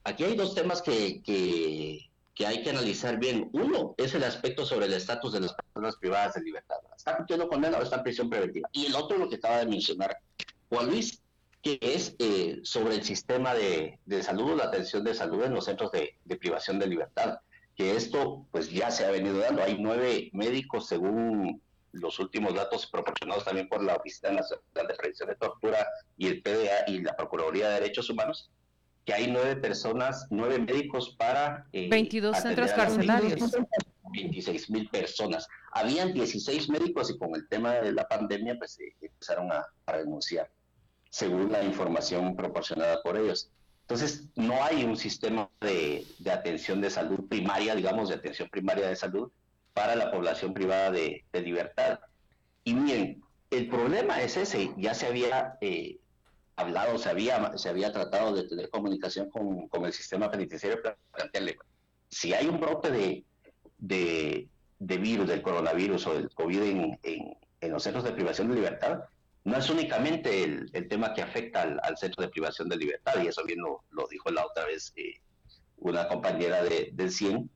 aquí 0.04 0.24
hay 0.24 0.36
dos 0.36 0.54
temas 0.54 0.82
que, 0.82 1.22
que 1.22 2.07
que 2.38 2.46
hay 2.46 2.62
que 2.62 2.70
analizar 2.70 3.18
bien. 3.18 3.50
Uno 3.52 3.96
es 3.98 4.14
el 4.14 4.22
aspecto 4.22 4.64
sobre 4.64 4.86
el 4.86 4.92
estatus 4.92 5.32
de 5.32 5.40
las 5.40 5.54
personas 5.54 5.96
privadas 5.96 6.34
de 6.34 6.42
libertad. 6.42 6.76
¿Está 6.96 7.16
cumpliendo 7.16 7.48
condena 7.48 7.78
o 7.78 7.82
está 7.82 7.96
en 7.96 8.04
prisión 8.04 8.30
preventiva? 8.30 8.68
Y 8.72 8.86
el 8.86 8.94
otro, 8.94 9.18
lo 9.18 9.28
que 9.28 9.36
acaba 9.36 9.58
de 9.58 9.66
mencionar 9.66 10.16
Juan 10.68 10.86
Luis, 10.86 11.20
que 11.62 11.80
es 11.82 12.14
eh, 12.20 12.60
sobre 12.62 12.94
el 12.94 13.02
sistema 13.02 13.54
de, 13.54 13.98
de, 14.06 14.22
salud, 14.22 14.56
la 14.56 14.66
atención 14.66 15.02
de 15.02 15.14
salud 15.14 15.42
en 15.42 15.52
los 15.52 15.64
centros 15.64 15.90
de, 15.90 16.16
de, 16.24 16.36
privación 16.36 16.78
de 16.78 16.86
libertad. 16.86 17.40
Que 17.74 17.96
esto, 17.96 18.46
pues 18.52 18.70
ya 18.70 18.92
se 18.92 19.04
ha 19.04 19.10
venido 19.10 19.38
dando. 19.38 19.64
Hay 19.64 19.76
nueve 19.80 20.30
médicos, 20.32 20.86
según 20.86 21.60
los 21.90 22.20
últimos 22.20 22.54
datos 22.54 22.86
proporcionados 22.86 23.44
también 23.44 23.68
por 23.68 23.82
la 23.82 23.96
Oficina 23.96 24.30
Nacional 24.30 24.86
de 24.86 24.94
Prevención 24.94 25.28
de 25.28 25.34
Tortura 25.34 25.84
y 26.16 26.28
el 26.28 26.40
PDA 26.40 26.84
y 26.86 27.00
la 27.00 27.16
Procuraduría 27.16 27.68
de 27.70 27.80
Derechos 27.80 28.08
Humanos, 28.10 28.48
que 29.08 29.14
hay 29.14 29.26
nueve 29.26 29.56
personas, 29.56 30.26
nueve 30.28 30.58
médicos 30.58 31.16
para... 31.18 31.66
22 31.72 32.36
eh, 32.36 32.40
centros 32.42 32.72
carcelarios. 32.72 33.56
26 34.12 34.68
mil 34.68 34.86
personas. 34.90 35.48
Habían 35.72 36.12
16 36.12 36.68
médicos 36.68 37.10
y 37.10 37.16
con 37.16 37.34
el 37.34 37.48
tema 37.48 37.76
de 37.76 37.92
la 37.92 38.06
pandemia 38.06 38.58
pues 38.58 38.78
eh, 38.80 38.94
empezaron 39.00 39.50
a, 39.50 39.64
renunciar, 39.86 40.50
según 41.08 41.50
la 41.50 41.64
información 41.64 42.36
proporcionada 42.36 43.00
por 43.02 43.16
ellos. 43.16 43.50
Entonces, 43.80 44.24
no 44.36 44.62
hay 44.62 44.84
un 44.84 44.98
sistema 44.98 45.48
de, 45.62 46.04
atención 46.30 46.82
de 46.82 46.90
salud 46.90 47.26
primaria, 47.30 47.74
digamos, 47.74 48.10
de 48.10 48.16
atención 48.16 48.50
primaria 48.50 48.88
de 48.88 48.96
salud 48.96 49.30
para 49.72 49.96
la 49.96 50.10
población 50.10 50.52
privada 50.52 50.90
de, 50.90 51.24
libertad. 51.32 51.98
Y 52.62 52.74
bien, 52.74 53.22
el 53.50 53.70
problema 53.70 54.20
es 54.20 54.36
ese, 54.36 54.70
ya 54.76 54.92
se 54.92 55.06
había 55.06 55.56
eh, 55.62 55.96
hablado, 56.58 56.98
se 56.98 57.08
había, 57.08 57.56
se 57.56 57.68
había 57.68 57.92
tratado 57.92 58.34
de 58.34 58.48
tener 58.48 58.68
comunicación 58.68 59.30
con, 59.30 59.68
con 59.68 59.84
el 59.86 59.92
sistema 59.92 60.28
penitenciario 60.28 60.82
para 60.82 60.98
plantearle, 61.12 61.56
si 62.08 62.34
hay 62.34 62.48
un 62.48 62.58
brote 62.58 62.90
de, 62.90 63.24
de, 63.78 64.48
de 64.80 64.96
virus, 64.98 65.28
del 65.28 65.40
coronavirus 65.40 66.06
o 66.08 66.14
del 66.14 66.30
COVID 66.34 66.62
en, 66.62 66.98
en, 67.02 67.72
los 67.72 67.82
centros 67.82 68.02
de 68.02 68.10
privación 68.10 68.48
de 68.48 68.56
libertad, 68.56 69.04
no 69.44 69.56
es 69.56 69.70
únicamente 69.70 70.42
el, 70.42 70.68
el 70.72 70.88
tema 70.88 71.14
que 71.14 71.22
afecta 71.22 71.62
al, 71.62 71.80
al, 71.82 71.96
centro 71.96 72.22
de 72.22 72.28
privación 72.28 72.68
de 72.68 72.76
libertad, 72.76 73.22
y 73.22 73.28
eso 73.28 73.44
bien 73.44 73.60
lo, 73.60 73.84
lo 73.90 74.08
dijo 74.08 74.30
la 74.30 74.44
otra 74.44 74.64
vez 74.64 74.92
eh, 74.96 75.20
una 75.76 76.08
compañera 76.08 76.64
de, 76.64 76.90
del 76.92 77.12
CIEN, 77.12 77.48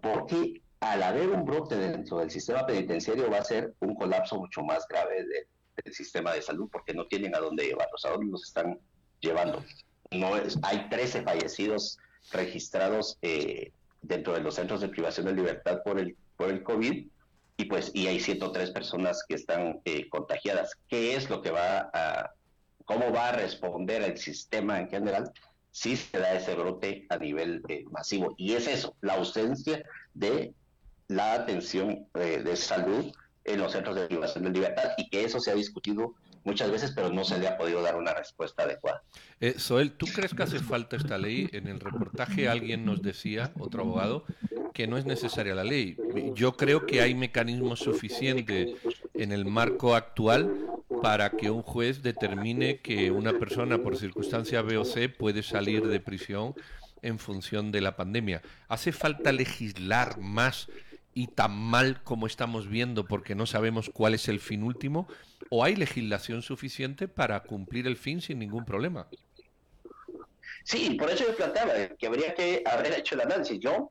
porque 0.00 0.62
al 0.80 1.02
haber 1.02 1.28
un 1.28 1.44
brote 1.44 1.76
dentro 1.76 2.18
del 2.18 2.30
sistema 2.30 2.64
penitenciario 2.64 3.30
va 3.30 3.38
a 3.38 3.44
ser 3.44 3.74
un 3.80 3.94
colapso 3.94 4.38
mucho 4.38 4.62
más 4.62 4.86
grave 4.88 5.24
de, 5.24 5.46
del 5.84 5.94
sistema 5.94 6.32
de 6.32 6.42
salud 6.42 6.68
porque 6.70 6.94
no 6.94 7.06
tienen 7.06 7.34
a 7.34 7.38
dónde 7.38 7.64
llevarlos, 7.66 8.04
a 8.04 8.10
dónde 8.10 8.32
los 8.32 8.44
están 8.44 8.78
llevando. 9.20 9.64
No 10.10 10.36
es, 10.36 10.58
hay 10.62 10.88
13 10.88 11.22
fallecidos 11.22 11.98
registrados 12.32 13.18
eh, 13.22 13.72
dentro 14.02 14.32
de 14.32 14.40
los 14.40 14.54
centros 14.54 14.80
de 14.80 14.88
privación 14.88 15.26
de 15.26 15.34
libertad 15.34 15.82
por 15.84 15.98
el, 15.98 16.16
por 16.36 16.50
el 16.50 16.62
COVID 16.62 17.06
y 17.56 17.64
pues 17.66 17.90
y 17.94 18.06
hay 18.06 18.20
103 18.20 18.70
personas 18.70 19.22
que 19.28 19.34
están 19.34 19.80
eh, 19.84 20.08
contagiadas. 20.08 20.72
¿Qué 20.88 21.14
es 21.14 21.28
lo 21.28 21.42
que 21.42 21.50
va 21.50 21.90
a, 21.92 22.32
cómo 22.84 23.12
va 23.12 23.28
a 23.28 23.32
responder 23.32 24.02
el 24.02 24.16
sistema 24.18 24.80
en 24.80 24.88
general 24.88 25.30
si 25.70 25.96
se 25.96 26.18
da 26.18 26.32
ese 26.34 26.54
brote 26.54 27.06
a 27.10 27.18
nivel 27.18 27.62
eh, 27.68 27.84
masivo? 27.90 28.34
Y 28.38 28.54
es 28.54 28.66
eso, 28.66 28.96
la 29.00 29.14
ausencia 29.14 29.84
de 30.14 30.54
la 31.08 31.34
atención 31.34 32.06
de 32.14 32.56
salud 32.56 33.12
en 33.44 33.60
los 33.60 33.72
centros 33.72 33.96
de 33.96 34.06
privación 34.06 34.44
de 34.44 34.50
libertad 34.50 34.90
y 34.96 35.08
que 35.08 35.24
eso 35.24 35.40
se 35.40 35.50
ha 35.50 35.54
discutido 35.54 36.14
muchas 36.44 36.70
veces, 36.70 36.92
pero 36.94 37.10
no 37.10 37.24
se 37.24 37.38
le 37.38 37.48
ha 37.48 37.56
podido 37.56 37.82
dar 37.82 37.96
una 37.96 38.14
respuesta 38.14 38.62
adecuada. 38.62 39.02
Eh, 39.40 39.54
Soel, 39.58 39.92
¿tú 39.92 40.06
crees 40.06 40.34
que 40.34 40.42
hace 40.42 40.58
falta 40.58 40.96
esta 40.96 41.18
ley? 41.18 41.48
En 41.52 41.66
el 41.66 41.80
reportaje 41.80 42.48
alguien 42.48 42.84
nos 42.84 43.02
decía, 43.02 43.52
otro 43.58 43.82
abogado, 43.82 44.24
que 44.72 44.86
no 44.86 44.96
es 44.96 45.04
necesaria 45.04 45.54
la 45.54 45.64
ley. 45.64 45.96
Yo 46.34 46.56
creo 46.56 46.86
que 46.86 47.00
hay 47.02 47.14
mecanismos 47.14 47.80
suficientes 47.80 48.70
en 49.14 49.32
el 49.32 49.44
marco 49.44 49.94
actual 49.94 50.54
para 51.02 51.30
que 51.30 51.50
un 51.50 51.62
juez 51.62 52.02
determine 52.02 52.80
que 52.80 53.10
una 53.10 53.38
persona 53.38 53.78
por 53.82 53.96
circunstancia 53.96 54.62
B 54.62 54.76
o 54.78 54.84
C 54.84 55.08
puede 55.08 55.42
salir 55.42 55.86
de 55.86 56.00
prisión 56.00 56.54
en 57.02 57.18
función 57.18 57.72
de 57.72 57.80
la 57.80 57.96
pandemia. 57.96 58.42
¿Hace 58.68 58.92
falta 58.92 59.32
legislar 59.32 60.18
más 60.18 60.68
y 61.14 61.28
tan 61.28 61.56
mal 61.56 62.02
como 62.02 62.26
estamos 62.26 62.68
viendo 62.68 63.06
porque 63.06 63.34
no 63.34 63.46
sabemos 63.46 63.90
cuál 63.92 64.14
es 64.14 64.28
el 64.28 64.40
fin 64.40 64.62
último? 64.62 65.08
¿O 65.48 65.64
hay 65.64 65.76
legislación 65.76 66.42
suficiente 66.42 67.08
para 67.08 67.40
cumplir 67.42 67.86
el 67.86 67.96
fin 67.96 68.20
sin 68.20 68.38
ningún 68.38 68.64
problema? 68.64 69.08
Sí, 70.64 70.96
por 70.98 71.10
eso 71.10 71.24
yo 71.26 71.36
planteaba 71.36 71.72
que 71.98 72.06
habría 72.06 72.34
que 72.34 72.62
haber 72.64 72.92
hecho 72.92 73.14
el 73.14 73.22
análisis. 73.22 73.58
Yo 73.58 73.90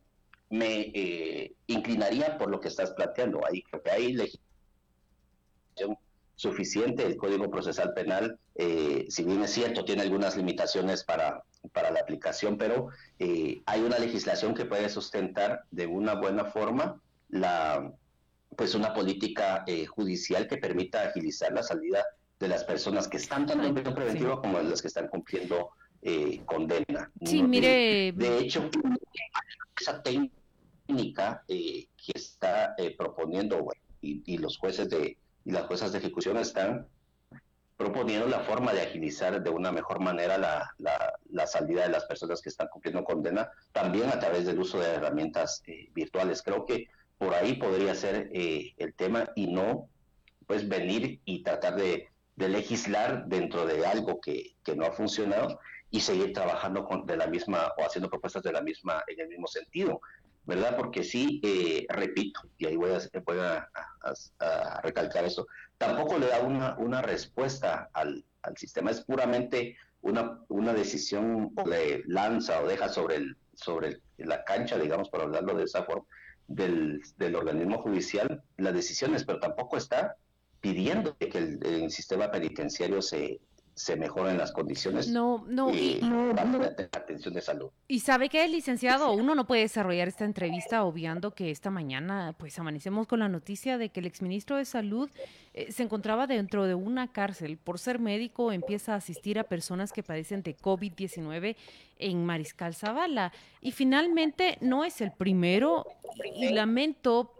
me 0.49 0.91
eh, 0.93 1.53
inclinaría 1.67 2.37
por 2.37 2.49
lo 2.49 2.59
que 2.59 2.69
estás 2.69 2.91
planteando. 2.91 3.41
Ahí 3.45 3.63
creo 3.63 3.83
que 3.83 3.91
hay 3.91 4.13
legislación 4.13 5.97
suficiente. 6.35 7.05
El 7.05 7.17
Código 7.17 7.49
Procesal 7.51 7.93
Penal, 7.93 8.39
eh, 8.55 9.05
si 9.09 9.23
bien 9.23 9.43
es 9.43 9.51
cierto, 9.51 9.83
tiene 9.83 10.03
algunas 10.03 10.37
limitaciones 10.37 11.03
para, 11.03 11.43
para 11.73 11.91
la 11.91 11.99
aplicación, 11.99 12.57
pero 12.57 12.89
eh, 13.19 13.61
hay 13.65 13.81
una 13.81 13.99
legislación 13.99 14.53
que 14.53 14.65
puede 14.65 14.89
sustentar 14.89 15.63
de 15.71 15.85
una 15.85 16.15
buena 16.15 16.45
forma 16.45 17.01
la 17.29 17.93
pues 18.55 18.75
una 18.75 18.93
política 18.93 19.63
eh, 19.67 19.85
judicial 19.85 20.47
que 20.47 20.57
permita 20.57 21.03
agilizar 21.03 21.53
la 21.53 21.63
salida 21.63 22.03
de 22.39 22.47
las 22.47 22.63
personas 22.63 23.07
que 23.07 23.17
están 23.17 23.45
tanto 23.45 23.65
en 23.65 23.73
prisión 23.73 23.95
preventiva 23.95 24.41
como 24.41 24.59
las 24.59 24.81
que 24.81 24.87
están 24.87 25.07
cumpliendo 25.07 25.71
eh, 26.01 26.41
condena. 26.45 27.11
Sí, 27.23 27.43
mire. 27.43 28.11
De, 28.13 28.39
hecho, 28.39 28.69
esa 29.79 30.01
técnica 30.01 31.43
eh, 31.47 31.87
que 31.95 32.11
está 32.15 32.75
proponiendo 32.97 33.65
y, 34.01 34.37
los 34.37 34.57
jueces 34.57 34.89
de 34.89 35.17
y 35.45 35.51
las 35.51 35.65
juezas 35.65 35.91
de 35.91 35.99
ejecución 35.99 36.37
están 36.37 36.87
proponiendo 37.77 38.27
la 38.27 38.41
forma 38.41 38.73
de 38.73 38.81
agilizar 38.81 39.41
de 39.41 39.49
una 39.49 39.71
mejor 39.71 40.01
manera 40.01 40.37
la, 40.37 40.69
la, 41.29 41.47
salida 41.47 41.83
de 41.83 41.89
las 41.89 42.03
personas 42.05 42.41
que 42.41 42.49
están 42.49 42.67
cumpliendo 42.67 43.05
condena, 43.05 43.49
también 43.71 44.09
a 44.09 44.19
través 44.19 44.45
del 44.45 44.59
uso 44.59 44.79
de 44.79 44.87
herramientas 44.87 45.63
virtuales. 45.93 46.41
Creo 46.41 46.65
que 46.65 46.89
por 47.19 47.35
ahí 47.35 47.55
podría 47.55 47.93
ser 47.93 48.31
eh, 48.33 48.73
el 48.77 48.93
tema 48.95 49.29
y 49.35 49.47
no 49.47 49.89
pues 50.47 50.67
venir 50.67 51.19
y 51.25 51.43
tratar 51.43 51.75
de, 51.75 52.07
legislar 52.37 53.25
dentro 53.27 53.65
de 53.65 53.85
algo 53.85 54.19
que, 54.21 54.55
no 54.75 54.85
ha 54.85 54.91
funcionado 54.93 55.59
y 55.91 55.99
seguir 55.99 56.31
trabajando 56.31 56.85
con, 56.85 57.05
de 57.05 57.17
la 57.17 57.27
misma 57.27 57.73
o 57.77 57.85
haciendo 57.85 58.09
propuestas 58.09 58.43
de 58.43 58.53
la 58.53 58.61
misma 58.61 59.03
en 59.07 59.19
el 59.19 59.27
mismo 59.27 59.47
sentido. 59.47 59.99
¿verdad? 60.45 60.77
Porque 60.77 61.03
sí, 61.03 61.41
eh, 61.43 61.85
repito, 61.89 62.41
y 62.57 62.65
ahí 62.65 62.75
voy, 62.75 62.91
a, 62.91 63.69
recalcar 64.81 65.25
eso, 65.25 65.45
tampoco 65.77 66.17
le 66.17 66.27
da 66.27 66.39
una, 66.39 67.01
respuesta 67.01 67.89
al, 67.93 68.23
al 68.41 68.57
sistema, 68.57 68.89
es 68.89 69.01
puramente 69.01 69.77
una, 70.01 70.39
una 70.47 70.73
decisión 70.73 71.51
le 71.65 72.03
lanza 72.05 72.61
o 72.61 72.67
deja 72.67 72.89
sobre, 72.89 73.17
el, 73.17 73.37
sobre 73.53 74.01
la 74.17 74.43
cancha, 74.45 74.77
digamos, 74.79 75.09
para 75.09 75.25
hablarlo 75.25 75.55
de 75.55 75.65
esa 75.65 75.83
forma, 75.83 76.05
del, 76.49 77.01
del 77.17 77.35
organismo 77.35 77.81
judicial 77.81 78.43
las 78.57 78.73
decisiones, 78.73 79.23
pero 79.23 79.39
tampoco 79.39 79.77
está 79.77 80.17
pidiendo 80.59 81.15
que 81.17 81.29
el 81.37 81.89
sistema 81.89 82.29
penitenciario 82.29 83.01
se, 83.01 83.39
se 83.79 83.95
mejoren 83.95 84.37
las 84.37 84.51
condiciones 84.51 85.07
no, 85.07 85.45
no, 85.47 85.73
y, 85.73 86.01
atención 86.91 87.33
de 87.33 87.39
salud. 87.39 87.69
Y 87.87 88.01
sabe 88.01 88.27
que 88.27 88.43
el 88.43 88.51
licenciado, 88.51 89.13
uno 89.13 89.35
no 89.35 89.47
puede 89.47 89.61
desarrollar 89.61 90.09
esta 90.09 90.25
entrevista 90.25 90.83
obviando 90.83 91.31
que 91.33 91.49
esta 91.49 91.71
mañana 91.71 92.35
pues 92.37 92.59
amanecemos 92.59 93.07
con 93.07 93.19
la 93.19 93.29
noticia 93.29 93.77
de 93.77 93.87
que 93.87 94.01
el 94.01 94.05
exministro 94.05 94.57
de 94.57 94.65
Salud 94.65 95.09
eh, 95.53 95.71
se 95.71 95.83
encontraba 95.83 96.27
dentro 96.27 96.65
de 96.65 96.75
una 96.75 97.13
cárcel. 97.13 97.57
Por 97.57 97.79
ser 97.79 97.99
médico 97.99 98.51
empieza 98.51 98.95
a 98.95 98.97
asistir 98.97 99.39
a 99.39 99.45
personas 99.45 99.93
que 99.93 100.03
padecen 100.03 100.43
de 100.43 100.57
COVID-19 100.57 101.55
en 101.99 102.25
Mariscal 102.25 102.75
Zavala. 102.75 103.31
Y 103.61 103.71
finalmente 103.71 104.57
no 104.59 104.83
es 104.83 104.99
el 104.99 105.13
primero 105.13 105.85
y 106.35 106.49
lamento 106.49 107.38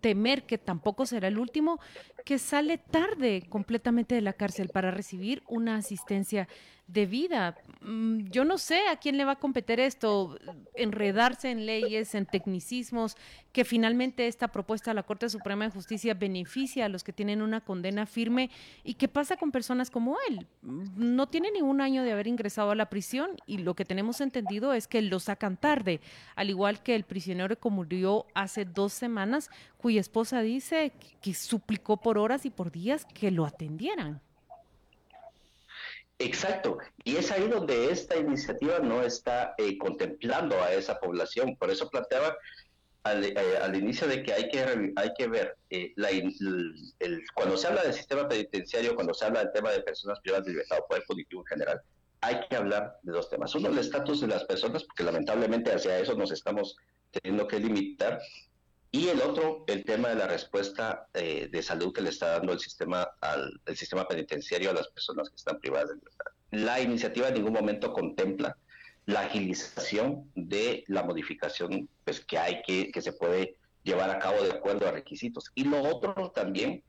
temer 0.00 0.44
que 0.44 0.58
tampoco 0.58 1.06
será 1.06 1.28
el 1.28 1.38
último, 1.38 1.80
que 2.24 2.38
sale 2.38 2.78
tarde 2.78 3.44
completamente 3.48 4.14
de 4.14 4.20
la 4.20 4.32
cárcel 4.32 4.68
para 4.68 4.90
recibir 4.90 5.42
una 5.46 5.76
asistencia 5.76 6.48
de 6.86 7.06
vida. 7.06 7.56
Mm, 7.80 8.28
yo 8.30 8.44
no 8.44 8.58
sé 8.58 8.88
a 8.88 8.96
quién 8.96 9.16
le 9.16 9.24
va 9.24 9.32
a 9.32 9.38
competir 9.38 9.80
esto, 9.80 10.38
enredarse 10.74 11.50
en 11.50 11.66
leyes, 11.66 12.14
en 12.14 12.26
tecnicismos, 12.26 13.16
que 13.52 13.64
finalmente 13.64 14.26
esta 14.28 14.48
propuesta 14.48 14.90
de 14.90 14.96
la 14.96 15.02
Corte 15.02 15.28
Suprema 15.28 15.64
de 15.64 15.70
Justicia 15.70 16.14
beneficia 16.14 16.84
a 16.84 16.88
los 16.88 17.02
que 17.02 17.12
tienen 17.12 17.42
una 17.42 17.60
condena 17.60 18.06
firme. 18.06 18.50
¿Y 18.84 18.94
qué 18.94 19.08
pasa 19.08 19.36
con 19.36 19.50
personas 19.50 19.90
como 19.90 20.16
él? 20.28 20.46
No 20.62 21.26
tiene 21.26 21.50
ni 21.50 21.62
un 21.62 21.80
año 21.80 22.02
de 22.02 22.12
haber 22.12 22.28
ingresado 22.28 22.70
a 22.70 22.76
la 22.76 22.90
prisión 22.90 23.30
y 23.46 23.58
lo 23.58 23.74
que 23.74 23.84
tenemos 23.84 24.20
entendido 24.20 24.72
es 24.72 24.86
que 24.86 25.02
lo 25.02 25.18
sacan 25.18 25.56
tarde, 25.56 26.00
al 26.36 26.50
igual 26.50 26.82
que 26.82 26.94
el 26.94 27.04
prisionero 27.04 27.58
que 27.58 27.70
murió 27.70 28.26
hace 28.34 28.64
dos 28.64 28.92
semanas, 28.92 29.50
cuya 29.78 30.00
esposa 30.00 30.40
dice 30.40 30.92
que 31.20 31.34
suplicó 31.34 31.96
por 31.96 32.18
horas 32.18 32.46
y 32.46 32.50
por 32.50 32.70
días 32.70 33.06
que 33.06 33.30
lo 33.30 33.44
atendieran. 33.44 34.20
Exacto, 36.18 36.78
y 37.04 37.16
es 37.16 37.30
ahí 37.30 37.46
donde 37.46 37.90
esta 37.90 38.16
iniciativa 38.16 38.78
no 38.78 39.02
está 39.02 39.54
eh, 39.58 39.76
contemplando 39.76 40.60
a 40.62 40.72
esa 40.72 40.98
población. 40.98 41.56
Por 41.56 41.70
eso 41.70 41.90
planteaba 41.90 42.36
al, 43.02 43.22
eh, 43.24 43.78
inicio 43.78 44.08
de 44.08 44.22
que 44.22 44.32
hay 44.32 44.48
que, 44.48 44.92
hay 44.96 45.12
que 45.16 45.28
ver, 45.28 45.56
eh, 45.68 45.94
cuando 47.34 47.56
se 47.58 47.66
habla 47.66 47.82
del 47.82 47.92
sistema 47.92 48.26
penitenciario, 48.26 48.94
cuando 48.94 49.12
se 49.12 49.26
habla 49.26 49.40
del 49.40 49.52
tema 49.52 49.70
de 49.70 49.82
personas 49.82 50.18
privadas 50.20 50.46
de 50.46 50.52
libertad 50.52 50.78
o 50.80 50.86
poder 50.86 51.04
punitivo 51.06 51.42
en 51.42 51.46
general, 51.46 51.80
hay 52.22 52.40
que 52.48 52.56
hablar 52.56 52.98
de 53.02 53.12
dos 53.12 53.28
temas. 53.28 53.54
Uno, 53.54 53.68
el 53.68 53.78
estatus 53.78 54.22
de 54.22 54.28
las 54.28 54.44
personas, 54.44 54.84
porque 54.84 55.04
lamentablemente 55.04 55.72
hacia 55.72 55.98
eso 55.98 56.14
nos 56.14 56.32
estamos 56.32 56.76
teniendo 57.10 57.46
que 57.46 57.60
limitar, 57.60 58.20
y 58.90 59.08
el 59.08 59.20
otro, 59.20 59.64
el 59.66 59.84
tema 59.84 60.08
de 60.08 60.14
la 60.14 60.26
respuesta 60.26 61.08
eh, 61.14 61.48
de 61.50 61.62
salud 61.62 61.92
que 61.92 62.00
le 62.00 62.10
está 62.10 62.38
dando 62.38 62.52
el 62.52 62.60
sistema, 62.60 63.08
al, 63.20 63.60
el 63.66 63.76
sistema 63.76 64.06
penitenciario 64.06 64.70
a 64.70 64.74
las 64.74 64.88
personas 64.88 65.28
que 65.28 65.36
están 65.36 65.58
privadas 65.60 65.88
de 65.88 65.96
libertad. 65.96 66.26
La 66.50 66.80
iniciativa 66.80 67.28
en 67.28 67.34
ningún 67.34 67.52
momento 67.52 67.92
contempla 67.92 68.56
la 69.06 69.20
agilización 69.20 70.30
de 70.34 70.84
la 70.88 71.02
modificación 71.02 71.88
pues, 72.04 72.20
que 72.20 72.38
hay 72.38 72.62
que, 72.62 72.90
que 72.90 73.02
se 73.02 73.12
puede 73.12 73.56
llevar 73.82 74.10
a 74.10 74.18
cabo 74.18 74.42
de 74.42 74.50
acuerdo 74.50 74.88
a 74.88 74.92
requisitos. 74.92 75.50
Y 75.54 75.64
lo 75.64 75.82
otro 75.82 76.32
también 76.34 76.82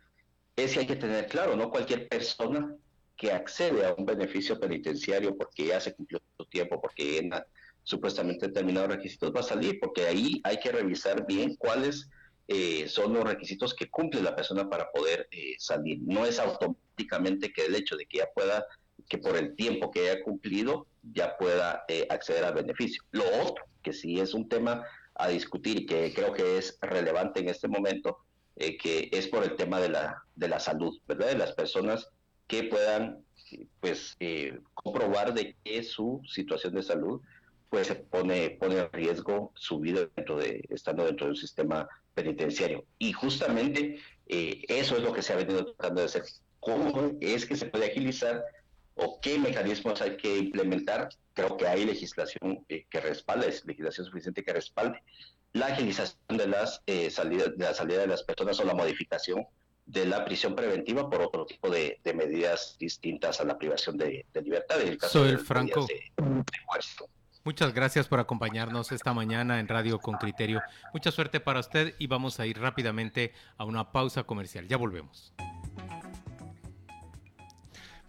es 0.55 0.73
que 0.73 0.79
hay 0.79 0.87
que 0.87 0.95
tener 0.95 1.27
claro, 1.27 1.55
no 1.55 1.69
cualquier 1.69 2.07
persona 2.07 2.75
que 3.15 3.31
accede 3.31 3.85
a 3.85 3.93
un 3.93 4.05
beneficio 4.05 4.59
penitenciario 4.59 5.35
porque 5.35 5.67
ya 5.67 5.79
se 5.79 5.93
cumplió 5.93 6.21
su 6.37 6.45
tiempo, 6.45 6.79
porque 6.81 7.03
llena 7.03 7.45
supuestamente 7.87 8.47
determinados 8.47 8.89
requisitos 8.89 9.31
va 9.33 9.39
a 9.39 9.43
salir, 9.43 9.79
porque 9.79 10.05
ahí 10.05 10.41
hay 10.43 10.59
que 10.59 10.73
revisar 10.73 11.25
bien 11.25 11.55
cuáles 11.55 12.09
eh, 12.49 12.89
son 12.89 13.13
los 13.13 13.23
requisitos 13.23 13.73
que 13.73 13.89
cumple 13.89 14.21
la 14.21 14.35
persona 14.35 14.69
para 14.69 14.91
poder 14.91 15.29
eh, 15.31 15.55
salir. 15.57 15.99
No 16.01 16.25
es 16.25 16.37
automáticamente 16.37 17.53
que 17.53 17.65
el 17.65 17.75
hecho 17.75 17.95
de 17.95 18.05
que 18.05 18.17
ya 18.17 18.27
pueda, 18.35 18.65
que 19.07 19.19
por 19.19 19.37
el 19.37 19.55
tiempo 19.55 19.89
que 19.89 20.09
haya 20.09 20.21
cumplido, 20.21 20.85
ya 21.13 21.37
pueda 21.37 21.85
eh, 21.87 22.05
acceder 22.09 22.43
al 22.43 22.55
beneficio. 22.55 23.01
Lo 23.11 23.23
otro, 23.41 23.63
que 23.81 23.93
sí 23.93 24.19
es 24.19 24.33
un 24.33 24.49
tema 24.49 24.83
a 25.15 25.29
discutir 25.29 25.83
y 25.83 25.85
que 25.85 26.13
creo 26.13 26.33
que 26.33 26.57
es 26.57 26.77
relevante 26.81 27.39
en 27.39 27.47
este 27.47 27.69
momento, 27.69 28.17
que 28.57 29.07
es 29.13 29.27
por 29.27 29.43
el 29.43 29.55
tema 29.55 29.79
de 29.79 29.89
la, 29.89 30.23
de 30.35 30.49
la 30.49 30.59
salud, 30.59 30.99
¿verdad? 31.07 31.27
De 31.27 31.37
las 31.37 31.53
personas 31.53 32.09
que 32.47 32.63
puedan 32.63 33.23
pues 33.79 34.17
comprobar 34.73 35.33
de 35.33 35.55
que 35.63 35.83
su 35.83 36.21
situación 36.27 36.73
de 36.73 36.83
salud 36.83 37.21
pues 37.69 37.93
pone, 38.09 38.51
pone 38.51 38.79
en 38.79 38.91
riesgo 38.91 39.51
su 39.55 39.79
vida 39.79 40.07
dentro 40.15 40.37
de, 40.37 40.63
estando 40.69 41.05
dentro 41.05 41.27
de 41.27 41.31
un 41.31 41.37
sistema 41.37 41.87
penitenciario. 42.13 42.85
Y 42.97 43.13
justamente 43.13 43.99
eh, 44.27 44.61
eso 44.67 44.97
es 44.97 45.03
lo 45.03 45.13
que 45.13 45.21
se 45.21 45.33
ha 45.33 45.37
venido 45.37 45.65
tratando 45.73 46.01
de 46.01 46.05
hacer. 46.05 46.23
¿Cómo 46.59 47.17
es 47.21 47.45
que 47.45 47.55
se 47.55 47.67
puede 47.67 47.87
agilizar 47.87 48.43
o 48.95 49.19
qué 49.21 49.37
mecanismos 49.37 50.01
hay 50.01 50.17
que 50.17 50.37
implementar? 50.37 51.09
Creo 51.33 51.57
que 51.57 51.67
hay 51.67 51.85
legislación 51.85 52.65
eh, 52.69 52.85
que 52.89 52.99
respalde, 52.99 53.49
es 53.49 53.65
legislación 53.65 54.07
suficiente 54.07 54.43
que 54.43 54.53
respalde 54.53 55.01
la 55.53 55.67
agilización 55.67 56.37
de 56.37 56.47
las 56.47 56.81
eh, 56.85 57.09
salidas, 57.09 57.57
de 57.57 57.65
la 57.65 57.73
salida 57.73 58.01
de 58.01 58.07
las 58.07 58.23
personas 58.23 58.59
o 58.59 58.63
la 58.63 58.73
modificación 58.73 59.45
de 59.85 60.05
la 60.05 60.25
prisión 60.25 60.53
preventiva 60.55 61.09
por 61.09 61.21
otro 61.21 61.45
tipo 61.45 61.69
de, 61.69 61.99
medidas 62.13 62.75
distintas 62.77 63.39
a 63.39 63.45
la 63.45 63.57
privación 63.57 63.97
de, 63.97 64.25
libertad. 64.43 64.81
En 64.81 64.89
el 64.89 64.97
caso 64.97 65.19
Soy 65.19 65.29
el 65.29 65.39
Franco. 65.39 65.87
Muchas 67.47 67.73
gracias 67.73 68.09
por 68.09 68.19
acompañarnos 68.19 68.91
esta 68.91 69.13
mañana 69.13 69.61
en 69.61 69.69
Radio 69.69 69.99
con 69.99 70.15
Criterio. 70.15 70.61
Mucha 70.93 71.11
suerte 71.11 71.39
para 71.39 71.61
usted 71.61 71.95
y 71.97 72.07
vamos 72.07 72.41
a 72.41 72.45
ir 72.45 72.59
rápidamente 72.59 73.31
a 73.55 73.63
una 73.63 73.89
pausa 73.93 74.25
comercial. 74.25 74.67
Ya 74.67 74.75
volvemos. 74.75 75.31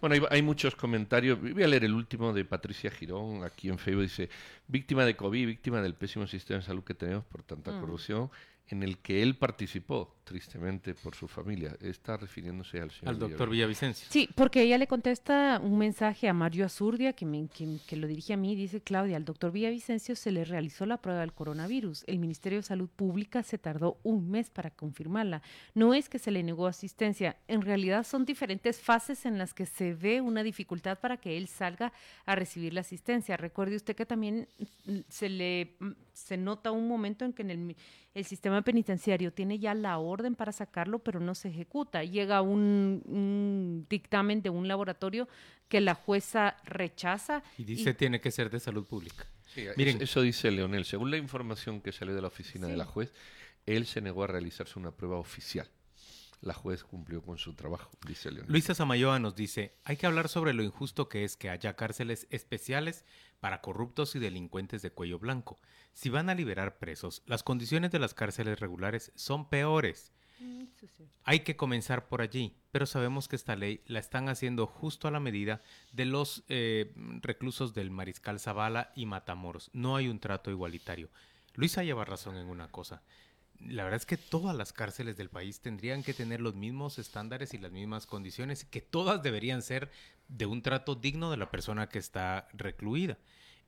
Bueno, 0.01 0.27
hay, 0.29 0.41
muchos 0.41 0.75
comentarios. 0.75 1.39
Voy 1.39 1.63
a 1.63 1.69
leer 1.69 1.85
el 1.85 1.93
último 1.93 2.33
de 2.33 2.43
Patricia 2.43 2.91
Girón, 2.91 3.45
aquí 3.45 3.69
en 3.69 3.77
Facebook. 3.77 4.03
Dice, 4.03 4.29
víctima 4.67 5.05
de 5.05 5.15
COVID, 5.15 5.47
víctima 5.47 5.81
del 5.81 5.95
pésimo 5.95 6.27
sistema 6.27 6.59
de 6.59 6.65
salud 6.65 6.83
que 6.83 6.93
tenemos 6.93 7.23
por 7.23 7.41
tanta 7.41 7.71
mm. 7.71 7.79
corrupción 7.79 8.29
en 8.67 8.83
el 8.83 8.97
que 8.97 9.23
él 9.23 9.37
participó, 9.37 10.17
tristemente, 10.29 10.93
por 10.93 11.15
su 11.15 11.27
familia. 11.27 11.75
Está 11.81 12.15
refiriéndose 12.15 12.79
al 12.79 12.91
señor 12.91 13.15
Al 13.15 13.19
doctor 13.19 13.49
Villavicencio. 13.49 14.07
Sí, 14.11 14.29
porque 14.35 14.61
ella 14.61 14.77
le 14.77 14.85
contesta 14.85 15.59
un 15.61 15.79
mensaje 15.79 16.29
a 16.29 16.33
Mario 16.33 16.67
Azurdia, 16.67 17.13
que, 17.13 17.25
me, 17.25 17.47
que, 17.47 17.95
lo 17.95 18.05
dirige 18.05 18.33
a 18.33 18.37
mí, 18.37 18.55
dice, 18.55 18.79
Claudia, 18.79 19.17
al 19.17 19.25
doctor 19.25 19.51
Villavicencio 19.51 20.15
se 20.15 20.31
le 20.31 20.45
realizó 20.45 20.85
la 20.85 20.97
prueba 20.97 21.21
del 21.21 21.33
coronavirus. 21.33 22.03
El 22.05 22.19
Ministerio 22.19 22.59
de 22.59 22.63
Salud 22.63 22.89
Pública 22.95 23.41
se 23.41 23.57
tardó 23.57 23.97
un 24.03 24.29
mes 24.29 24.51
para 24.51 24.69
confirmarla. 24.69 25.41
No 25.73 25.95
es 25.95 26.09
que 26.09 26.19
se 26.19 26.29
le 26.29 26.43
negó 26.43 26.67
asistencia, 26.67 27.37
en 27.47 27.63
realidad 27.63 28.05
son 28.05 28.23
diferentes 28.23 28.79
fases 28.79 29.25
en 29.25 29.39
las 29.39 29.55
que 29.55 29.65
se 29.65 29.95
ve 29.95 30.21
una 30.21 30.43
dificultad 30.43 30.99
para 30.99 31.17
que 31.17 31.37
él 31.37 31.47
salga 31.47 31.91
a 32.27 32.35
recibir 32.35 32.75
la 32.75 32.81
asistencia. 32.81 33.35
Recuerde 33.35 33.75
usted 33.75 33.95
que 33.95 34.05
también 34.05 34.47
se 35.09 35.27
le 35.27 35.75
se 36.19 36.37
nota 36.37 36.71
un 36.71 36.87
momento 36.87 37.25
en 37.25 37.33
que 37.33 37.41
en 37.43 37.49
el, 37.49 37.75
el, 38.13 38.25
sistema 38.25 38.61
penitenciario 38.61 39.31
tiene 39.31 39.57
ya 39.57 39.73
la 39.73 39.97
orden 39.97 40.18
para 40.35 40.51
sacarlo, 40.51 40.99
pero 40.99 41.19
no 41.19 41.35
se 41.35 41.49
ejecuta. 41.49 42.03
Llega 42.03 42.41
un, 42.41 43.85
dictamen 43.89 44.41
de 44.41 44.49
un 44.49 44.67
laboratorio 44.67 45.27
que 45.67 45.81
la 45.81 45.95
jueza 45.95 46.57
rechaza. 46.65 47.43
Y 47.57 47.63
dice 47.63 47.93
tiene 47.93 48.21
que 48.21 48.31
ser 48.31 48.49
de 48.49 48.59
salud 48.59 48.85
pública. 48.85 49.25
Miren, 49.75 50.01
eso 50.01 50.21
dice 50.21 50.51
Leonel. 50.51 50.85
Según 50.85 51.11
la 51.11 51.17
información 51.17 51.81
que 51.81 51.91
salió 51.91 52.13
de 52.13 52.21
la 52.21 52.27
oficina 52.27 52.67
de 52.67 52.77
la 52.77 52.85
juez, 52.85 53.11
él 53.65 53.85
se 53.85 54.01
negó 54.01 54.23
a 54.23 54.27
realizarse 54.27 54.77
una 54.77 54.91
prueba 54.91 55.17
oficial 55.17 55.67
la 56.41 56.53
juez 56.53 56.83
cumplió 56.83 57.21
con 57.21 57.37
su 57.37 57.53
trabajo, 57.53 57.91
dice 58.07 58.31
Leonel. 58.31 58.51
Luisa 58.51 58.73
Samayoa 58.73 59.19
nos 59.19 59.35
dice, 59.35 59.75
hay 59.83 59.97
que 59.97 60.05
hablar 60.05 60.29
sobre 60.29 60.53
lo 60.53 60.63
injusto 60.63 61.09
que 61.09 61.23
es 61.23 61.35
que 61.35 61.49
haya 61.49 61.75
cárceles 61.75 62.27
especiales 62.29 63.05
para 63.39 63.61
corruptos 63.61 64.15
y 64.15 64.19
delincuentes 64.19 64.81
de 64.81 64.91
cuello 64.91 65.19
blanco. 65.19 65.59
Si 65.93 66.09
van 66.09 66.29
a 66.29 66.35
liberar 66.35 66.77
presos, 66.77 67.23
las 67.25 67.43
condiciones 67.43 67.91
de 67.91 67.99
las 67.99 68.13
cárceles 68.13 68.59
regulares 68.59 69.11
son 69.15 69.49
peores. 69.49 70.13
Mm, 70.39 70.63
hay 71.25 71.41
que 71.41 71.57
comenzar 71.57 72.07
por 72.07 72.21
allí, 72.21 72.55
pero 72.71 72.85
sabemos 72.85 73.27
que 73.27 73.35
esta 73.35 73.57
ley 73.57 73.81
la 73.85 73.99
están 73.99 74.29
haciendo 74.29 74.65
justo 74.65 75.07
a 75.07 75.11
la 75.11 75.19
medida 75.19 75.61
de 75.91 76.05
los 76.05 76.43
eh, 76.47 76.93
reclusos 77.21 77.73
del 77.73 77.91
Mariscal 77.91 78.39
Zavala 78.39 78.93
y 78.95 79.05
Matamoros. 79.05 79.69
No 79.73 79.97
hay 79.97 80.07
un 80.07 80.19
trato 80.19 80.51
igualitario. 80.51 81.09
Luisa 81.55 81.83
lleva 81.83 82.05
razón 82.05 82.37
en 82.37 82.47
una 82.47 82.71
cosa 82.71 83.01
la 83.59 83.83
verdad 83.83 83.99
es 83.99 84.05
que 84.05 84.17
todas 84.17 84.55
las 84.55 84.73
cárceles 84.73 85.17
del 85.17 85.29
país 85.29 85.59
tendrían 85.59 86.03
que 86.03 86.13
tener 86.13 86.39
los 86.41 86.55
mismos 86.55 86.97
estándares 86.99 87.53
y 87.53 87.57
las 87.57 87.71
mismas 87.71 88.05
condiciones, 88.05 88.65
que 88.65 88.81
todas 88.81 89.21
deberían 89.21 89.61
ser 89.61 89.91
de 90.27 90.45
un 90.45 90.61
trato 90.61 90.95
digno 90.95 91.31
de 91.31 91.37
la 91.37 91.51
persona 91.51 91.89
que 91.89 91.99
está 91.99 92.47
recluida. 92.53 93.17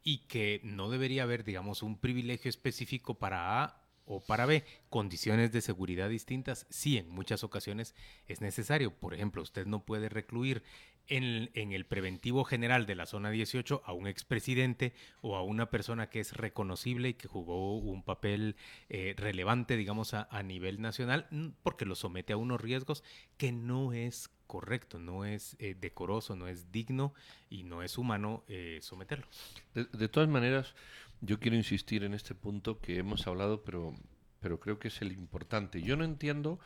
y 0.04 0.20
que 0.28 0.62
no 0.64 0.90
debería 0.90 1.24
haber, 1.24 1.44
digamos, 1.44 1.84
un 1.84 1.98
privilegio 1.98 2.50
específico 2.50 3.20
para 3.20 3.64
A 3.64 3.82
o 4.06 4.20
para 4.20 4.46
B, 4.46 4.66
condiciones 4.90 5.52
de 5.52 5.62
seguridad 5.62 6.10
distintas, 6.10 6.66
sí, 6.70 6.98
en 6.98 7.10
muchas 7.10 7.44
ocasiones 7.44 7.96
es 8.28 8.42
necesario. 8.42 8.92
Por 8.92 9.14
ejemplo, 9.14 9.42
usted 9.42 9.66
no 9.68 9.86
puede 9.86 10.10
recluir 10.10 10.64
en, 11.08 11.50
el 11.54 11.86
preventivo 11.86 12.44
general 12.44 12.86
de 12.86 12.96
la 12.96 13.06
zona 13.06 13.30
18 13.30 13.82
a 13.86 13.94
un 13.94 14.08
expresidente 14.08 14.94
o 15.22 15.36
a 15.36 15.44
una 15.44 15.70
persona 15.70 16.10
que 16.10 16.20
es 16.20 16.34
reconocible 16.34 17.10
y 17.10 17.14
que 17.14 17.28
jugó 17.28 17.78
un 17.78 18.04
papel 18.04 18.56
eh, 18.90 19.14
relevante, 19.18 19.78
digamos, 19.78 20.14
a, 20.14 20.28
a, 20.32 20.44
nivel 20.44 20.82
nacional, 20.82 21.28
porque 21.64 21.86
lo 21.86 21.96
somete 21.96 22.34
a 22.34 22.38
unos 22.38 22.62
riesgos 22.62 23.04
que 23.38 23.52
no 23.52 23.94
es 23.94 24.30
correcto, 24.52 25.00
no 25.00 25.24
es 25.24 25.56
eh, 25.60 25.76
decoroso, 25.80 26.36
no 26.36 26.50
es 26.50 26.74
digno 26.74 27.14
y 27.50 27.64
no 27.64 27.84
es 27.84 27.98
humano 27.98 28.44
eh, 28.50 28.80
someterlo. 28.82 29.26
De, 29.74 29.86
de 29.86 30.10
todas 30.10 30.28
maneras, 30.28 30.76
yo 31.22 31.40
quiero 31.40 31.56
insistir 31.56 32.04
en 32.04 32.14
este 32.14 32.36
punto 32.36 32.80
que 32.80 32.98
hemos 32.98 33.28
hablado, 33.28 33.64
pero, 33.64 33.96
pero 34.42 34.60
creo 34.60 34.78
que 34.78 34.90
es 34.90 35.02
el 35.02 35.14
importante. 35.14 35.82
Yo 35.82 35.96
no 35.96 36.04
entiendo 36.04 36.60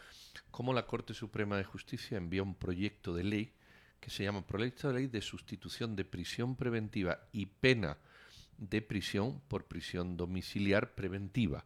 cómo 0.49 0.73
la 0.73 0.87
Corte 0.87 1.13
Suprema 1.13 1.57
de 1.57 1.63
Justicia 1.63 2.17
envía 2.17 2.41
un 2.41 2.55
proyecto 2.55 3.13
de 3.13 3.23
ley 3.23 3.53
que 3.99 4.09
se 4.09 4.23
llama 4.23 4.45
Proyecto 4.45 4.87
de 4.87 4.93
Ley 4.95 5.07
de 5.07 5.21
Sustitución 5.21 5.95
de 5.95 6.05
Prisión 6.05 6.55
Preventiva 6.55 7.19
y 7.31 7.45
Pena 7.47 7.97
de 8.57 8.81
Prisión 8.81 9.41
por 9.47 9.65
Prisión 9.65 10.17
Domiciliar 10.17 10.95
Preventiva. 10.95 11.65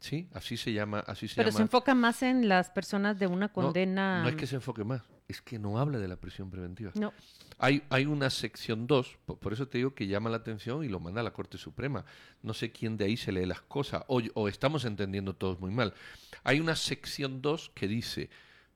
¿Sí? 0.00 0.28
Así 0.34 0.56
se 0.56 0.72
llama. 0.72 1.00
Así 1.00 1.28
se 1.28 1.36
Pero 1.36 1.48
llama. 1.48 1.56
se 1.56 1.62
enfoca 1.62 1.94
más 1.94 2.22
en 2.22 2.46
las 2.46 2.68
personas 2.68 3.18
de 3.18 3.26
una 3.26 3.50
condena. 3.50 4.18
No, 4.18 4.24
no 4.24 4.28
es 4.28 4.36
que 4.36 4.46
se 4.46 4.56
enfoque 4.56 4.84
más, 4.84 5.02
es 5.28 5.40
que 5.40 5.58
no 5.58 5.78
habla 5.78 5.98
de 5.98 6.08
la 6.08 6.16
prisión 6.16 6.50
preventiva. 6.50 6.92
No. 6.94 7.12
Hay, 7.58 7.82
hay 7.88 8.04
una 8.04 8.28
sección 8.28 8.86
2, 8.86 9.18
por, 9.24 9.38
por, 9.38 9.52
eso 9.54 9.66
te 9.66 9.78
digo 9.78 9.94
que 9.94 10.06
llama 10.06 10.28
la 10.28 10.36
atención 10.36 10.84
y 10.84 10.88
lo 10.88 11.00
manda 11.00 11.22
a 11.22 11.24
la 11.24 11.32
Corte 11.32 11.56
Suprema. 11.56 12.04
No 12.42 12.52
sé 12.52 12.70
quién 12.70 12.98
de 12.98 13.06
ahí 13.06 13.16
se 13.16 13.32
lee 13.32 13.46
las 13.46 13.62
cosas, 13.62 14.02
o, 14.08 14.20
o 14.34 14.48
estamos 14.48 14.84
entendiendo 14.84 15.34
todos 15.34 15.58
muy 15.58 15.70
mal. 15.70 15.94
Hay 16.42 16.60
una 16.60 16.76
sección 16.76 17.40
2 17.40 17.70
que 17.74 17.88
dice, 17.88 18.28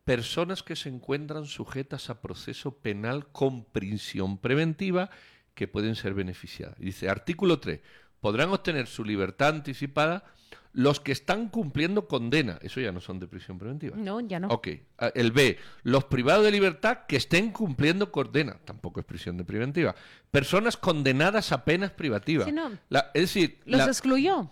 personas 0.08 0.62
que 0.62 0.74
se 0.74 0.88
encuentran 0.88 1.44
sujetas 1.44 2.08
a 2.08 2.22
proceso 2.22 2.78
penal 2.78 3.26
con 3.28 3.64
prisión 3.64 4.38
preventiva 4.38 5.10
que 5.54 5.68
pueden 5.68 5.96
ser 5.96 6.14
beneficiadas. 6.14 6.76
Y 6.80 6.86
dice, 6.86 7.10
artículo 7.10 7.60
3, 7.60 7.80
podrán 8.18 8.48
obtener 8.48 8.86
su 8.86 9.04
libertad 9.04 9.50
anticipada 9.50 10.24
los 10.72 11.00
que 11.00 11.12
están 11.12 11.48
cumpliendo 11.48 12.08
condena, 12.08 12.58
eso 12.62 12.80
ya 12.80 12.90
no 12.90 13.00
son 13.00 13.20
de 13.20 13.26
prisión 13.26 13.58
preventiva. 13.58 13.96
No, 13.98 14.20
ya 14.20 14.40
no. 14.40 14.48
Ok. 14.48 14.68
El 15.14 15.32
B, 15.32 15.58
los 15.82 16.04
privados 16.04 16.44
de 16.44 16.52
libertad 16.52 17.00
que 17.06 17.16
estén 17.16 17.52
cumpliendo 17.52 18.10
condena, 18.10 18.58
tampoco 18.64 19.00
es 19.00 19.06
prisión 19.06 19.36
de 19.36 19.44
preventiva. 19.44 19.94
Personas 20.30 20.78
condenadas 20.78 21.52
a 21.52 21.66
penas 21.66 21.90
privativas. 21.90 22.46
Sí, 22.46 22.52
no. 22.52 22.70
La, 22.88 23.10
es 23.12 23.22
decir, 23.22 23.60
los 23.66 23.78
la, 23.78 23.86
excluyó. 23.86 24.50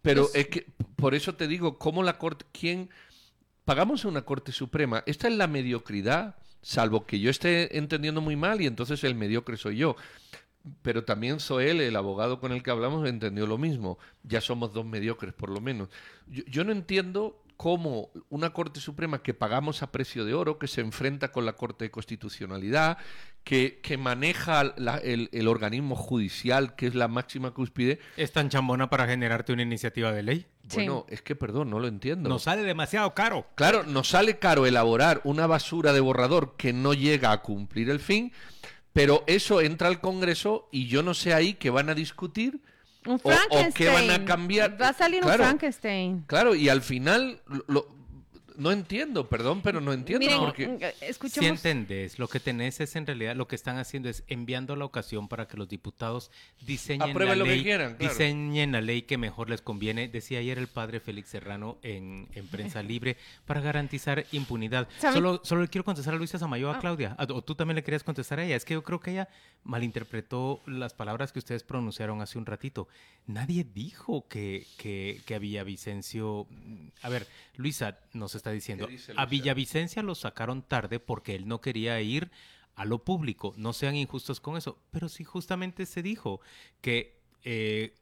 Pero 0.00 0.22
Los- 0.22 0.34
es 0.34 0.46
que 0.48 0.66
por 0.94 1.14
eso 1.14 1.34
te 1.34 1.46
digo, 1.46 1.78
¿cómo 1.78 2.02
la 2.02 2.16
corte, 2.16 2.46
quién 2.52 2.88
pagamos 3.66 4.06
una 4.06 4.22
corte 4.22 4.52
suprema? 4.52 5.02
Esta 5.04 5.28
es 5.28 5.34
la 5.34 5.48
mediocridad, 5.48 6.36
salvo 6.62 7.04
que 7.04 7.20
yo 7.20 7.28
esté 7.28 7.76
entendiendo 7.76 8.22
muy 8.22 8.36
mal 8.36 8.62
y 8.62 8.66
entonces 8.66 9.04
el 9.04 9.14
mediocre 9.14 9.58
soy 9.58 9.76
yo. 9.76 9.96
Pero 10.82 11.04
también 11.04 11.38
Soel, 11.40 11.80
el 11.80 11.96
abogado 11.96 12.40
con 12.40 12.52
el 12.52 12.62
que 12.62 12.70
hablamos, 12.70 13.06
entendió 13.06 13.46
lo 13.46 13.58
mismo. 13.58 13.98
Ya 14.22 14.40
somos 14.40 14.72
dos 14.72 14.86
mediocres, 14.86 15.34
por 15.34 15.50
lo 15.50 15.60
menos. 15.60 15.88
Yo 16.26 16.64
no 16.64 16.72
entiendo 16.72 17.42
cómo 17.56 18.10
una 18.28 18.50
Corte 18.50 18.80
Suprema 18.80 19.22
que 19.22 19.34
pagamos 19.34 19.82
a 19.82 19.90
precio 19.90 20.24
de 20.24 20.34
oro, 20.34 20.58
que 20.58 20.68
se 20.68 20.80
enfrenta 20.80 21.32
con 21.32 21.44
la 21.44 21.54
Corte 21.54 21.86
de 21.86 21.90
Constitucionalidad, 21.90 22.98
que, 23.46 23.78
que 23.80 23.96
maneja 23.96 24.74
la- 24.76 24.98
el, 24.98 25.28
el 25.30 25.46
organismo 25.46 25.94
judicial, 25.94 26.74
que 26.74 26.88
es 26.88 26.96
la 26.96 27.06
máxima 27.06 27.52
cúspide, 27.52 28.00
¿Es 28.16 28.32
tan 28.32 28.48
chambona 28.48 28.90
para 28.90 29.06
generarte 29.06 29.52
una 29.52 29.62
iniciativa 29.62 30.10
de 30.10 30.24
ley? 30.24 30.46
Sí. 30.68 30.78
bueno, 30.78 31.06
es 31.08 31.22
que 31.22 31.36
perdón, 31.36 31.70
no 31.70 31.78
lo 31.78 31.86
entiendo. 31.86 32.28
Nos 32.28 32.42
sale 32.42 32.62
demasiado 32.64 33.14
caro. 33.14 33.46
Claro, 33.54 33.84
nos 33.84 34.08
sale 34.08 34.40
caro 34.40 34.66
elaborar 34.66 35.20
una 35.22 35.46
basura 35.46 35.92
de 35.92 36.00
borrador 36.00 36.56
que 36.56 36.72
no 36.72 36.92
llega 36.92 37.30
a 37.30 37.40
cumplir 37.42 37.88
el 37.88 38.00
fin, 38.00 38.32
pero 38.92 39.22
eso 39.28 39.60
entra 39.60 39.86
al 39.86 40.00
Congreso 40.00 40.68
y 40.72 40.88
yo 40.88 41.04
no 41.04 41.14
sé 41.14 41.32
ahí 41.32 41.54
qué 41.54 41.70
van 41.70 41.88
a 41.88 41.94
discutir. 41.94 42.60
Un 43.06 43.14
o 43.14 43.18
Frankenstein. 43.20 43.72
qué 43.74 43.88
van 43.88 44.10
a 44.10 44.24
cambiar. 44.24 44.82
Va 44.82 44.88
a 44.88 44.92
salir 44.92 45.20
Claro. 45.20 45.44
un 45.44 45.48
Frankenstein. 45.50 46.24
Claro, 46.26 46.56
y 46.56 46.68
al 46.68 46.82
final 46.82 47.40
lo- 47.46 47.64
lo- 47.68 47.95
no 48.58 48.72
entiendo, 48.72 49.28
perdón, 49.28 49.60
pero 49.62 49.80
no 49.80 49.92
entiendo 49.92 50.24
Miren, 50.26 50.40
porque 50.40 50.66
mm, 50.68 50.78
Si 50.98 51.04
escuchemos. 51.06 51.50
entendés, 51.50 52.18
lo 52.18 52.28
que 52.28 52.40
tenés 52.40 52.80
es 52.80 52.96
en 52.96 53.06
realidad 53.06 53.36
lo 53.36 53.46
que 53.48 53.54
están 53.56 53.78
haciendo 53.78 54.08
es 54.08 54.24
enviando 54.28 54.76
la 54.76 54.84
ocasión 54.84 55.28
para 55.28 55.46
que 55.48 55.56
los 55.56 55.68
diputados 55.68 56.30
diseñen 56.62 57.10
Aprueben 57.10 57.28
la 57.30 57.36
lo 57.36 57.44
que 57.44 57.50
ley, 57.56 57.62
quieran, 57.62 57.96
claro. 57.96 58.12
diseñen 58.12 58.72
la 58.72 58.80
ley 58.80 59.02
que 59.02 59.18
mejor 59.18 59.50
les 59.50 59.60
conviene. 59.62 60.08
Decía 60.08 60.38
ayer 60.40 60.58
el 60.58 60.68
padre 60.68 61.00
Félix 61.00 61.28
Serrano 61.28 61.78
en, 61.82 62.28
en 62.34 62.46
prensa 62.48 62.82
libre 62.82 63.16
para 63.46 63.60
garantizar 63.60 64.24
impunidad. 64.32 64.88
Solo, 65.00 65.40
solo 65.44 65.62
le 65.62 65.68
quiero 65.68 65.84
contestar 65.84 66.14
a 66.14 66.16
Luisa 66.16 66.38
Samayoa, 66.38 66.76
Ah. 66.76 66.80
Claudia. 66.80 67.14
Ah, 67.18 67.26
O 67.30 67.42
tú 67.42 67.54
también 67.54 67.76
le 67.76 67.82
querías 67.84 68.02
contestar 68.04 68.38
a 68.40 68.44
ella. 68.44 68.56
Es 68.56 68.64
que 68.64 68.74
yo 68.74 68.82
creo 68.82 69.00
que 69.00 69.10
ella 69.12 69.28
malinterpretó 69.64 70.60
las 70.66 70.94
palabras 70.94 71.32
que 71.32 71.38
ustedes 71.38 71.62
pronunciaron 71.62 72.20
hace 72.22 72.38
un 72.38 72.46
ratito. 72.46 72.88
Nadie 73.26 73.64
dijo 73.64 74.28
que, 74.28 74.66
que, 74.76 75.20
que 75.26 75.34
a 75.34 75.38
Villavicencio. 75.38 76.46
A 77.02 77.08
ver, 77.08 77.26
Luisa 77.56 77.98
nos 78.12 78.34
está 78.34 78.50
diciendo. 78.50 78.86
¿Qué 78.86 78.92
dice 78.92 79.12
A 79.12 79.14
Luisa? 79.14 79.26
Villavicencia 79.26 80.02
lo 80.02 80.14
sacaron 80.14 80.62
tarde 80.62 81.00
porque 81.00 81.34
él 81.34 81.48
no 81.48 81.60
quería 81.60 82.00
ir 82.00 82.30
a 82.76 82.84
lo 82.84 83.02
público. 83.02 83.52
No 83.56 83.72
sean 83.72 83.96
injustos 83.96 84.40
con 84.40 84.56
eso. 84.56 84.78
Pero 84.92 85.08
sí, 85.08 85.24
justamente 85.24 85.86
se 85.86 86.02
dijo 86.02 86.40
que 86.80 87.18
eh, 87.42 87.94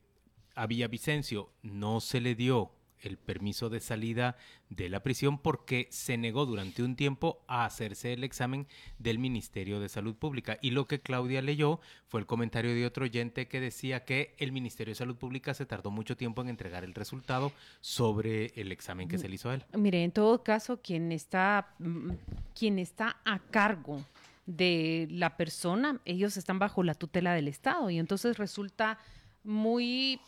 a 0.55 0.67
Villavicencio 0.67 1.51
no 1.63 2.01
se 2.01 2.21
le 2.21 2.35
dio 2.35 2.73
el 3.05 3.17
permiso 3.17 3.71
de 3.71 3.81
salida 3.81 4.37
de 4.71 4.89
la 4.89 5.03
prisión 5.03 5.39
porque 5.39 5.89
se 5.91 6.17
negó 6.17 6.47
durante 6.47 6.83
un 6.83 6.97
tiempo 6.97 7.45
a 7.47 7.65
hacerse 7.65 8.13
el 8.13 8.25
examen 8.25 8.67
del 8.99 9.19
Ministerio 9.19 9.81
de 9.81 9.89
Salud 9.89 10.15
Pública. 10.15 10.59
Y 10.63 10.71
lo 10.71 10.87
que 10.87 11.01
Claudia 11.01 11.43
leyó 11.43 11.81
fue 12.09 12.21
el 12.21 12.27
comentario 12.27 12.75
de 12.75 12.87
otro 12.87 13.05
oyente 13.05 13.49
que 13.49 13.61
decía 13.61 14.05
que 14.05 14.35
el 14.39 14.53
Ministerio 14.53 14.93
de 14.93 14.97
Salud 14.97 15.17
Pública 15.17 15.55
se 15.55 15.67
tardó 15.67 15.91
mucho 15.91 16.17
tiempo 16.17 16.43
en 16.43 16.49
entregar 16.49 16.85
el 16.85 16.95
resultado 16.95 17.53
sobre 17.81 18.53
el 18.57 18.73
examen 18.73 19.09
que 19.09 19.19
se 19.19 19.29
le 19.29 19.37
hizo 19.37 19.51
a 19.51 19.55
él. 19.55 19.65
Mire, 19.75 20.03
en 20.03 20.13
todo 20.13 20.43
caso, 20.43 20.81
quien 20.81 21.13
está, 21.13 21.75
mm, 21.79 22.11
quien 22.59 22.79
está 22.79 23.17
a 23.25 23.39
cargo 23.39 24.05
de 24.47 25.09
la 25.11 25.37
persona, 25.37 26.01
ellos 26.05 26.37
están 26.37 26.59
bajo 26.59 26.83
la 26.83 26.95
tutela 26.95 27.33
del 27.33 27.49
Estado 27.49 27.89
y 27.91 27.99
entonces 27.99 28.37
resulta 28.37 28.99
muy 29.43 30.21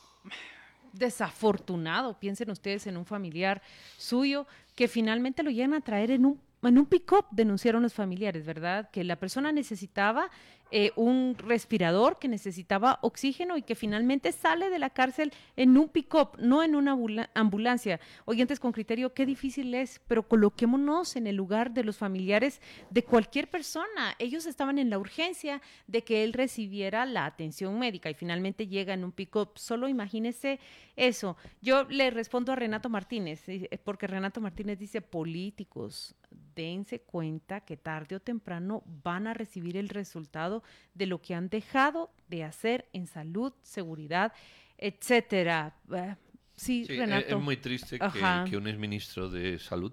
desafortunado, 0.98 2.18
piensen 2.18 2.50
ustedes 2.50 2.86
en 2.86 2.96
un 2.96 3.06
familiar 3.06 3.62
suyo, 3.96 4.46
que 4.74 4.88
finalmente 4.88 5.42
lo 5.42 5.50
llegan 5.50 5.74
a 5.74 5.80
traer 5.80 6.10
en 6.10 6.26
un, 6.26 6.40
en 6.62 6.78
un 6.78 6.86
pick-up, 6.86 7.26
denunciaron 7.30 7.82
los 7.82 7.94
familiares, 7.94 8.44
¿verdad? 8.44 8.90
Que 8.90 9.04
la 9.04 9.16
persona 9.16 9.52
necesitaba 9.52 10.30
eh, 10.70 10.90
un 10.96 11.36
respirador, 11.38 12.18
que 12.18 12.28
necesitaba 12.28 12.98
oxígeno 13.02 13.56
y 13.56 13.62
que 13.62 13.74
finalmente 13.74 14.32
sale 14.32 14.68
de 14.68 14.78
la 14.78 14.90
cárcel 14.90 15.32
en 15.56 15.76
un 15.78 15.88
pick-up, 15.88 16.30
no 16.38 16.62
en 16.62 16.74
una 16.74 16.92
ambula- 16.92 17.30
ambulancia. 17.34 18.00
Oyentes 18.24 18.58
con 18.58 18.72
criterio, 18.72 19.14
qué 19.14 19.26
difícil 19.26 19.74
es, 19.74 20.00
pero 20.08 20.26
coloquémonos 20.26 21.16
en 21.16 21.26
el 21.26 21.36
lugar 21.36 21.72
de 21.72 21.84
los 21.84 21.98
familiares 21.98 22.60
de 22.90 23.04
cualquier 23.04 23.48
persona. 23.48 24.14
Ellos 24.18 24.46
estaban 24.46 24.78
en 24.78 24.90
la 24.90 24.98
urgencia 24.98 25.62
de 25.86 26.02
que 26.02 26.24
él 26.24 26.32
recibiera 26.32 27.06
la 27.06 27.26
atención 27.26 27.78
médica 27.78 28.10
y 28.10 28.14
finalmente 28.14 28.66
llega 28.66 28.94
en 28.94 29.04
un 29.04 29.12
pick-up. 29.12 29.50
Solo 29.56 29.88
imagínese 29.88 30.58
eso. 30.96 31.36
Yo 31.62 31.84
le 31.84 32.10
respondo 32.10 32.52
a 32.52 32.56
Renato 32.56 32.88
Martínez, 32.88 33.48
eh, 33.48 33.78
porque 33.84 34.06
Renato 34.06 34.40
Martínez 34.40 34.78
dice, 34.78 35.00
políticos, 35.00 36.14
dense 36.54 37.00
cuenta 37.00 37.60
que 37.60 37.76
tarde 37.76 38.16
o 38.16 38.20
temprano 38.20 38.82
van 39.02 39.26
a 39.26 39.34
recibir 39.34 39.76
el 39.76 39.88
resultado 39.88 40.55
de 40.94 41.06
lo 41.06 41.20
que 41.20 41.34
han 41.34 41.48
dejado 41.48 42.10
de 42.28 42.44
hacer 42.44 42.88
en 42.92 43.06
salud, 43.06 43.52
seguridad, 43.62 44.32
etcétera. 44.78 45.74
Eh, 45.92 46.14
Sí, 46.58 46.86
Sí, 46.86 46.94
es- 46.94 46.98
Renato. 47.00 47.36
es 47.36 47.42
muy 47.42 47.58
triste 47.58 47.98
que, 47.98 48.44
que 48.48 48.56
un 48.56 48.66
exministro 48.66 49.28
de 49.28 49.58
salud 49.58 49.92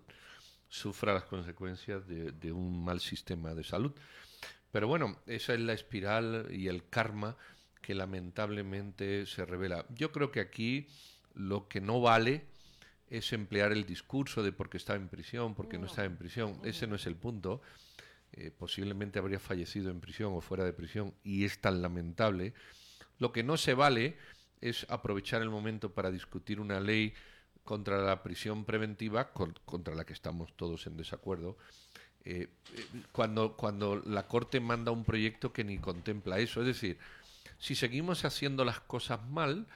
sufra 0.69 1.13
las 1.13 1.25
consecuencias 1.25 2.07
de, 2.07 2.31
de 2.31 2.53
un 2.53 2.85
mal 2.85 3.01
sistema 3.01 3.53
de 3.53 3.65
salud. 3.65 3.91
Pero 4.71 4.87
bueno, 4.87 5.19
esa 5.27 5.53
es 5.55 5.59
la 5.59 5.73
espiral 5.73 6.47
y 6.51 6.69
el 6.69 6.87
karma 6.89 7.35
que 7.81 7.93
lamentablemente 7.93 9.25
se 9.25 9.45
revela. 9.45 9.85
Yo 9.89 10.13
creo 10.13 10.31
que 10.31 10.39
aquí 10.39 10.87
lo 11.33 11.67
que 11.67 11.81
no 11.81 11.99
vale 11.99 12.45
es 13.09 13.33
emplear 13.33 13.73
el 13.73 13.85
discurso 13.85 14.41
de 14.41 14.53
porque 14.53 14.77
está 14.77 14.95
en 14.95 15.09
prisión, 15.09 15.53
porque 15.55 15.77
no, 15.77 15.87
está 15.87 16.05
en 16.05 16.15
prisión. 16.15 16.59
Ese 16.63 16.87
no 16.87 16.95
es 16.95 17.05
el 17.07 17.15
punto. 17.17 17.61
Eh, 18.35 18.51
posiblemente 18.51 19.19
habría 19.19 19.39
fallecido 19.39 19.91
en 19.91 19.99
prisión 19.99 20.33
o 20.33 20.41
fuera 20.41 20.63
de 20.63 20.73
prisión 20.73 21.13
y 21.23 21.45
es 21.45 21.59
tan 21.61 21.81
lamentable. 21.81 22.53
Lo 23.19 23.31
que 23.31 23.43
no 23.43 23.57
se 23.57 23.73
vale 23.75 24.17
es 24.59 24.85
aprovechar 24.89 25.41
el 25.41 25.49
momento 25.49 25.93
para 25.93 26.09
discutir 26.09 26.59
una 26.59 26.79
ley 26.79 27.13
contra 27.63 28.01
la 28.01 28.23
prisión 28.23 28.65
preventiva, 28.65 29.31
con- 29.33 29.55
contra 29.65 29.93
la 29.95 30.03
que 30.05 30.13
estamos 30.13 30.55
todos 30.57 30.87
en 30.87 30.97
desacuerdo, 30.97 31.57
eh, 32.25 32.47
cuando, 33.11 33.55
cuando 33.55 34.01
la 34.05 34.27
Corte 34.27 34.59
manda 34.59 34.91
un 34.91 35.03
proyecto 35.03 35.53
que 35.53 35.63
ni 35.63 35.77
contempla 35.77 36.39
eso. 36.39 36.61
Es 36.61 36.67
decir, 36.67 36.97
si 37.59 37.75
seguimos 37.75 38.25
haciendo 38.25 38.65
las 38.65 38.79
cosas 38.79 39.23
mal, 39.29 39.67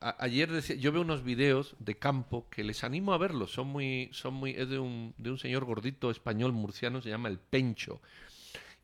a- 0.00 0.16
ayer 0.24 0.50
decía, 0.50 0.76
yo 0.76 0.92
veo 0.92 1.02
unos 1.02 1.22
videos 1.24 1.74
de 1.78 1.96
campo 1.96 2.48
que 2.50 2.64
les 2.64 2.84
animo 2.84 3.12
a 3.12 3.18
verlos, 3.18 3.52
son 3.52 3.68
muy, 3.68 4.08
son 4.12 4.34
muy, 4.34 4.52
es 4.52 4.68
de 4.68 4.78
un, 4.78 5.14
de 5.18 5.30
un 5.30 5.38
señor 5.38 5.64
gordito 5.64 6.10
español 6.10 6.52
murciano, 6.52 7.00
se 7.02 7.10
llama 7.10 7.28
el 7.28 7.38
Pencho, 7.38 8.00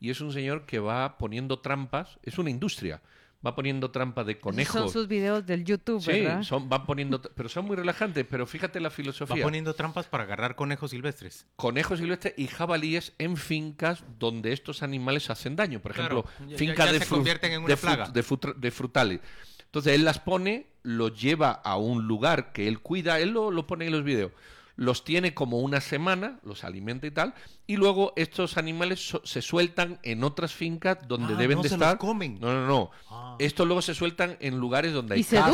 y 0.01 0.11
es 0.11 0.21
un 0.21 0.33
señor 0.33 0.67
que 0.67 0.79
va 0.79 1.17
poniendo 1.19 1.59
trampas, 1.61 2.19
es 2.23 2.37
una 2.39 2.51
industria, 2.51 3.01
va 3.47 3.55
poniendo 3.55 3.91
trampas 3.91 4.27
de 4.27 4.39
conejos. 4.39 4.75
Son 4.75 4.91
sus 4.91 5.09
videos 5.09 5.47
del 5.47 5.65
YouTube, 5.65 6.03
Sí, 6.03 6.11
¿verdad? 6.11 6.43
son, 6.43 6.69
van 6.69 6.85
poniendo, 6.85 7.21
pero 7.23 7.49
son 7.49 7.65
muy 7.65 7.77
relajantes, 7.77 8.27
pero 8.29 8.47
fíjate 8.47 8.81
la 8.81 8.89
Va 8.89 8.95
filosofía. 8.95 9.43
poniendo 9.43 9.73
trampas 9.75 10.07
para 10.07 10.25
agarrar 10.25 10.57
conejos 10.57 10.91
silvestres. 10.91 11.47
Conejos 11.57 11.99
silvestres 12.01 12.35
y 12.37 12.47
jabalíes 12.49 13.13
en 13.19 13.37
fincas 13.37 14.05
donde 14.19 14.53
estos 14.53 14.83
animales 14.83 15.31
hacen 15.31 15.55
daño. 15.57 15.81
Por 15.81 15.93
Claro, 15.95 16.25
ejemplo, 16.29 16.51
ya- 16.51 16.59
fincas 16.59 16.87
ya 16.87 16.93
de, 16.93 16.99
se 16.99 17.07
fru- 17.07 17.09
convierten 17.11 17.53
en 17.53 17.59
una 17.61 17.69
de, 17.69 17.77
fru- 17.77 17.81
plaga. 17.81 18.09
de 18.09 18.23
frutra- 18.23 18.55
de 18.55 18.71
frutales. 18.71 19.21
Entonces 19.77 19.93
él 19.93 20.07
las 20.07 20.19
pone, 20.21 20.69
los 20.85 21.21
lleva 21.21 21.51
a 21.51 21.77
un 21.77 22.07
lugar 22.09 22.51
que 22.55 22.67
él 22.67 22.81
cuida, 22.81 23.21
él 23.21 23.33
lo, 23.33 23.51
lo 23.51 23.67
pone 23.67 23.85
en 23.85 23.93
los 23.93 24.05
videos. 24.05 24.33
Los 24.75 25.05
tiene 25.05 25.35
como 25.35 25.59
una 25.59 25.83
semana, 25.83 26.39
los 26.45 26.65
alimenta 26.65 27.07
y 27.07 27.11
tal, 27.11 27.35
y 27.67 27.77
luego 27.77 28.15
estos 28.17 28.57
animales 28.57 29.07
so- 29.07 29.21
se 29.23 29.43
sueltan 29.43 29.99
en 30.03 30.25
otras 30.25 30.55
fincas 30.55 30.97
donde 31.07 31.35
Ah, 31.35 31.37
deben 31.37 31.59
no 31.59 31.63
de 31.63 31.69
se 31.69 31.77
los 31.77 31.83
estar. 31.83 31.99
comen. 31.99 32.39
No, 32.41 32.55
no, 32.55 32.67
no. 32.67 32.91
Ah. 33.11 33.37
Estos 33.39 33.67
luego 33.67 33.83
se 33.83 33.93
sueltan 33.95 34.39
en 34.41 34.59
lugares 34.59 34.95
donde 34.95 35.17
hay 35.17 35.21
Y 35.21 35.25
se 35.25 35.37
casa. 35.37 35.51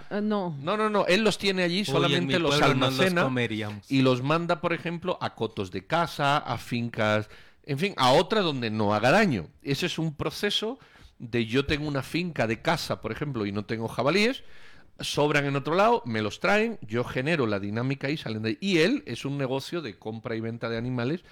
educan. 0.00 0.02
eh, 0.18 0.20
No. 0.20 0.56
No, 0.60 0.76
no, 0.76 0.90
no. 0.90 1.06
Él 1.06 1.22
los 1.22 1.38
tiene 1.38 1.62
allí, 1.62 1.80
Uy, 1.80 1.84
solamente 1.84 2.40
los 2.40 2.58
no 2.58 2.66
almacena 2.66 3.22
comeríamos. 3.22 3.88
y 3.88 4.02
los 4.02 4.20
manda, 4.20 4.60
por 4.60 4.72
ejemplo, 4.72 5.16
a 5.20 5.36
cotos 5.36 5.70
de 5.70 5.86
casa, 5.86 6.38
a 6.38 6.58
fincas, 6.58 7.28
en 7.64 7.78
fin, 7.78 7.94
a 7.98 8.10
otras 8.14 8.42
donde 8.42 8.68
no 8.68 8.94
haga 8.94 9.12
daño. 9.12 9.46
Ese 9.62 9.86
es 9.86 9.96
un 9.96 10.12
proceso 10.14 10.80
de 11.20 11.46
yo 11.46 11.64
tengo 11.66 11.86
una 11.86 12.02
finca 12.02 12.48
de 12.48 12.60
casa, 12.60 13.00
por 13.00 13.12
ejemplo, 13.12 13.46
y 13.46 13.52
no 13.52 13.64
tengo 13.64 13.86
jabalíes, 13.86 14.42
sobran 14.98 15.44
en 15.46 15.54
otro 15.54 15.74
lado, 15.76 16.02
me 16.04 16.20
los 16.22 16.40
traen, 16.40 16.78
yo 16.82 17.04
genero 17.04 17.46
la 17.46 17.60
dinámica 17.60 18.10
y 18.10 18.16
salen 18.16 18.42
de 18.42 18.48
ahí. 18.50 18.58
Y 18.60 18.78
él 18.78 19.02
es 19.06 19.24
un 19.24 19.38
negocio 19.38 19.80
de 19.82 19.98
compra 19.98 20.34
y 20.34 20.40
venta 20.40 20.68
de 20.68 20.76
animales. 20.76 21.22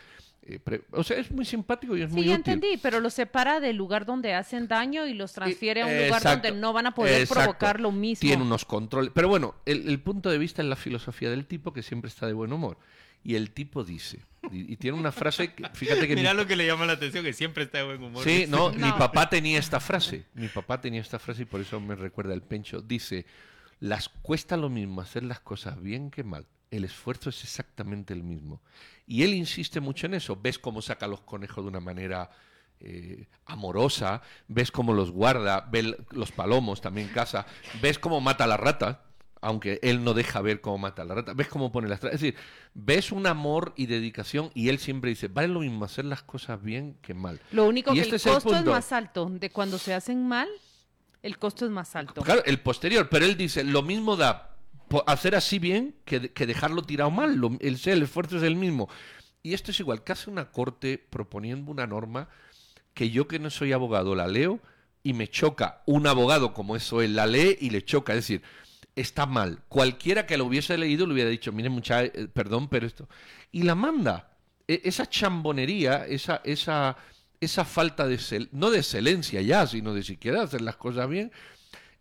eh, 0.42 0.58
pre- 0.58 0.82
o 0.92 1.02
sea, 1.04 1.18
es 1.18 1.30
muy 1.30 1.44
simpático 1.44 1.94
y 1.94 2.00
es 2.02 2.10
muy 2.10 2.22
Sí, 2.22 2.28
útil. 2.28 2.36
entendí, 2.36 2.76
pero 2.80 3.00
los 3.00 3.12
separa 3.12 3.60
del 3.60 3.76
lugar 3.76 4.06
donde 4.06 4.32
hacen 4.32 4.66
daño 4.68 5.06
y 5.06 5.12
los 5.12 5.34
transfiere 5.34 5.82
a 5.82 5.86
un 5.86 5.98
lugar 6.06 6.22
donde 6.22 6.52
no 6.52 6.72
van 6.72 6.86
a 6.86 6.94
poder 6.94 7.20
exacto. 7.20 7.42
provocar 7.44 7.80
lo 7.80 7.92
mismo. 7.92 8.26
Tiene 8.26 8.42
unos 8.42 8.64
controles. 8.64 9.10
Pero 9.14 9.28
bueno, 9.28 9.56
el, 9.66 9.86
el 9.88 10.00
punto 10.00 10.30
de 10.30 10.38
vista 10.38 10.62
es 10.62 10.68
la 10.68 10.76
filosofía 10.76 11.28
del 11.28 11.44
tipo 11.44 11.74
que 11.74 11.82
siempre 11.82 12.08
está 12.08 12.26
de 12.26 12.32
buen 12.32 12.50
humor. 12.52 12.78
Y 13.24 13.34
el 13.34 13.50
tipo 13.50 13.84
dice, 13.84 14.20
y, 14.50 14.72
y 14.72 14.76
tiene 14.76 14.96
una 14.98 15.12
frase, 15.12 15.52
que, 15.52 15.68
fíjate 15.74 16.06
que... 16.08 16.14
Mira 16.16 16.32
mi- 16.32 16.40
lo 16.40 16.46
que 16.46 16.56
le 16.56 16.66
llama 16.66 16.86
la 16.86 16.94
atención, 16.94 17.24
que 17.24 17.32
siempre 17.32 17.64
está 17.64 17.78
de 17.78 17.84
buen 17.84 18.02
humor. 18.02 18.24
Sí, 18.24 18.46
no, 18.48 18.70
mi 18.72 18.90
papá 18.92 19.28
tenía 19.28 19.58
esta 19.58 19.80
frase. 19.80 20.24
Mi 20.34 20.48
papá 20.48 20.80
tenía 20.80 21.00
esta 21.00 21.18
frase 21.18 21.42
y 21.42 21.44
por 21.46 21.60
eso 21.60 21.80
me 21.80 21.94
recuerda 21.94 22.32
el 22.34 22.42
pencho. 22.42 22.80
Dice, 22.80 23.26
las 23.80 24.08
cuesta 24.08 24.56
lo 24.56 24.68
mismo 24.70 25.00
hacer 25.00 25.22
las 25.24 25.40
cosas 25.40 25.80
bien 25.82 26.10
que 26.10 26.24
mal. 26.24 26.46
El 26.70 26.84
esfuerzo 26.84 27.30
es 27.30 27.42
exactamente 27.44 28.12
el 28.12 28.22
mismo. 28.22 28.60
Y 29.06 29.22
él 29.22 29.34
insiste 29.34 29.80
mucho 29.80 30.06
en 30.06 30.14
eso. 30.14 30.36
Ves 30.40 30.58
cómo 30.58 30.82
saca 30.82 31.06
los 31.06 31.20
conejos 31.22 31.64
de 31.64 31.68
una 31.70 31.80
manera 31.80 32.30
eh, 32.80 33.26
amorosa, 33.46 34.22
ves 34.46 34.70
cómo 34.70 34.92
los 34.92 35.10
guarda, 35.10 35.62
ves 35.70 35.96
los 36.10 36.30
palomos 36.30 36.80
también 36.80 37.08
casa, 37.08 37.46
ves 37.82 37.98
cómo 37.98 38.20
mata 38.20 38.44
a 38.44 38.46
la 38.46 38.56
rata, 38.58 39.02
aunque 39.40 39.78
él 39.82 40.02
no 40.04 40.14
deja 40.14 40.40
ver 40.40 40.60
cómo 40.60 40.78
mata 40.78 41.02
a 41.02 41.04
la 41.04 41.14
rata, 41.14 41.32
ves 41.34 41.48
cómo 41.48 41.70
pone 41.72 41.88
las 41.88 42.00
tra- 42.00 42.06
Es 42.12 42.20
decir, 42.20 42.34
ves 42.74 43.12
un 43.12 43.26
amor 43.26 43.72
y 43.76 43.86
dedicación 43.86 44.50
y 44.54 44.68
él 44.68 44.78
siempre 44.78 45.10
dice, 45.10 45.28
vale 45.28 45.48
lo 45.48 45.60
mismo 45.60 45.84
hacer 45.84 46.04
las 46.04 46.22
cosas 46.22 46.62
bien 46.62 46.96
que 47.02 47.14
mal. 47.14 47.40
Lo 47.52 47.66
único 47.66 47.92
Y 47.92 47.94
que 47.96 48.00
este 48.02 48.10
el 48.10 48.16
es 48.16 48.26
el 48.26 48.32
costo 48.34 48.50
es 48.50 48.56
punto. 48.56 48.70
más 48.72 48.92
alto. 48.92 49.28
De 49.30 49.50
cuando 49.50 49.78
se 49.78 49.94
hacen 49.94 50.26
mal, 50.26 50.48
el 51.22 51.38
costo 51.38 51.64
es 51.64 51.70
más 51.70 51.94
alto. 51.96 52.22
Claro, 52.22 52.42
el 52.44 52.60
posterior, 52.60 53.08
pero 53.08 53.24
él 53.24 53.36
dice, 53.36 53.64
lo 53.64 53.82
mismo 53.82 54.16
da 54.16 54.56
hacer 55.06 55.34
así 55.34 55.58
bien 55.58 55.94
que, 56.04 56.32
que 56.32 56.46
dejarlo 56.46 56.82
tirado 56.82 57.10
mal, 57.10 57.36
lo- 57.36 57.56
el, 57.60 57.78
el 57.84 58.02
esfuerzo 58.02 58.38
es 58.38 58.42
el 58.42 58.56
mismo. 58.56 58.88
Y 59.42 59.54
esto 59.54 59.70
es 59.70 59.80
igual, 59.80 60.02
que 60.02 60.12
hace 60.12 60.30
una 60.30 60.50
corte 60.50 60.98
proponiendo 60.98 61.70
una 61.70 61.86
norma 61.86 62.28
que 62.94 63.10
yo 63.10 63.28
que 63.28 63.38
no 63.38 63.50
soy 63.50 63.72
abogado 63.72 64.14
la 64.14 64.26
leo 64.26 64.58
y 65.04 65.12
me 65.12 65.28
choca. 65.28 65.82
Un 65.86 66.06
abogado 66.06 66.52
como 66.54 66.74
eso, 66.74 67.00
él 67.02 67.14
la 67.16 67.26
lee 67.26 67.56
y 67.60 67.70
le 67.70 67.84
choca. 67.84 68.12
Es 68.14 68.18
decir, 68.18 68.42
está 69.00 69.26
mal. 69.26 69.62
Cualquiera 69.68 70.26
que 70.26 70.36
lo 70.36 70.44
hubiese 70.44 70.76
leído 70.76 71.06
le 71.06 71.14
hubiera 71.14 71.30
dicho, 71.30 71.52
mire 71.52 71.68
mucha, 71.68 72.04
eh, 72.04 72.28
perdón, 72.32 72.68
pero 72.68 72.86
esto. 72.86 73.08
Y 73.52 73.62
la 73.62 73.74
manda. 73.74 74.36
E- 74.66 74.82
esa 74.84 75.08
chambonería, 75.08 76.06
esa, 76.06 76.40
esa, 76.44 76.96
esa 77.40 77.64
falta 77.64 78.06
de, 78.06 78.48
no 78.52 78.70
de 78.70 78.78
excelencia 78.78 79.40
ya, 79.40 79.66
sino 79.66 79.94
de 79.94 80.02
siquiera 80.02 80.42
hacer 80.42 80.60
las 80.60 80.76
cosas 80.76 81.08
bien, 81.08 81.32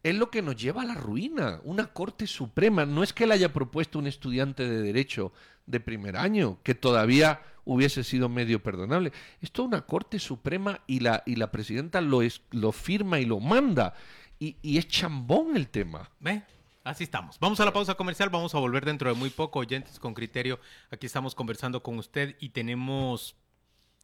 es 0.04 0.16
lo 0.16 0.30
que 0.30 0.42
nos 0.42 0.56
lleva 0.56 0.82
a 0.84 0.86
la 0.86 0.96
ruina. 0.96 1.60
Una 1.64 1.88
Corte 1.88 2.28
Suprema. 2.28 2.86
No 2.86 3.04
es 3.04 3.14
que 3.14 3.28
la 3.28 3.36
haya 3.36 3.54
propuesto 3.54 4.00
un 4.00 4.08
estudiante 4.08 4.68
de 4.68 4.82
Derecho 4.82 5.34
de 5.66 5.80
primer 5.80 6.16
año, 6.18 6.60
que 6.64 6.76
todavía 6.76 7.42
hubiese 7.66 8.04
sido 8.04 8.30
medio 8.30 8.64
perdonable. 8.64 9.12
Esto 9.42 9.64
es 9.64 9.68
una 9.68 9.82
Corte 9.82 10.20
Suprema 10.20 10.82
y 10.88 11.02
la, 11.02 11.24
y 11.26 11.36
la 11.36 11.52
presidenta 11.52 12.00
lo, 12.00 12.22
es, 12.22 12.42
lo 12.52 12.72
firma 12.72 13.20
y 13.20 13.26
lo 13.26 13.40
manda. 13.40 13.94
Y, 14.40 14.56
y 14.62 14.78
es 14.78 14.88
chambón 14.88 15.58
el 15.58 15.68
tema. 15.68 16.10
¿Ve? 16.20 16.44
Así 16.88 17.04
estamos. 17.04 17.38
Vamos 17.40 17.60
a 17.60 17.66
la 17.66 17.74
pausa 17.74 17.96
comercial, 17.96 18.30
vamos 18.30 18.56
a 18.56 18.60
volver 18.60 18.86
dentro 18.86 19.10
de 19.10 19.16
muy 19.16 19.30
poco, 19.30 19.60
oyentes 19.60 20.00
con 20.00 20.14
criterio. 20.14 20.58
Aquí 20.90 21.06
estamos 21.06 21.36
conversando 21.36 21.84
con 21.84 22.00
usted 22.00 22.38
y 22.40 22.50
tenemos... 22.50 23.36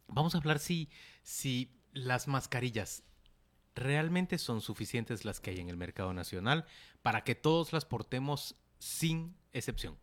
Vamos 0.06 0.34
a 0.34 0.38
hablar 0.38 0.58
si, 0.58 0.90
si 1.22 1.80
las 1.94 2.28
mascarillas 2.28 3.02
realmente 3.74 4.36
son 4.36 4.60
suficientes 4.60 5.24
las 5.24 5.40
que 5.40 5.48
hay 5.48 5.60
en 5.60 5.70
el 5.70 5.78
mercado 5.78 6.12
nacional 6.12 6.66
para 7.00 7.24
que 7.24 7.34
todos 7.34 7.72
las 7.72 7.86
portemos 7.86 8.54
sin 8.78 9.34
excepción. 9.54 9.96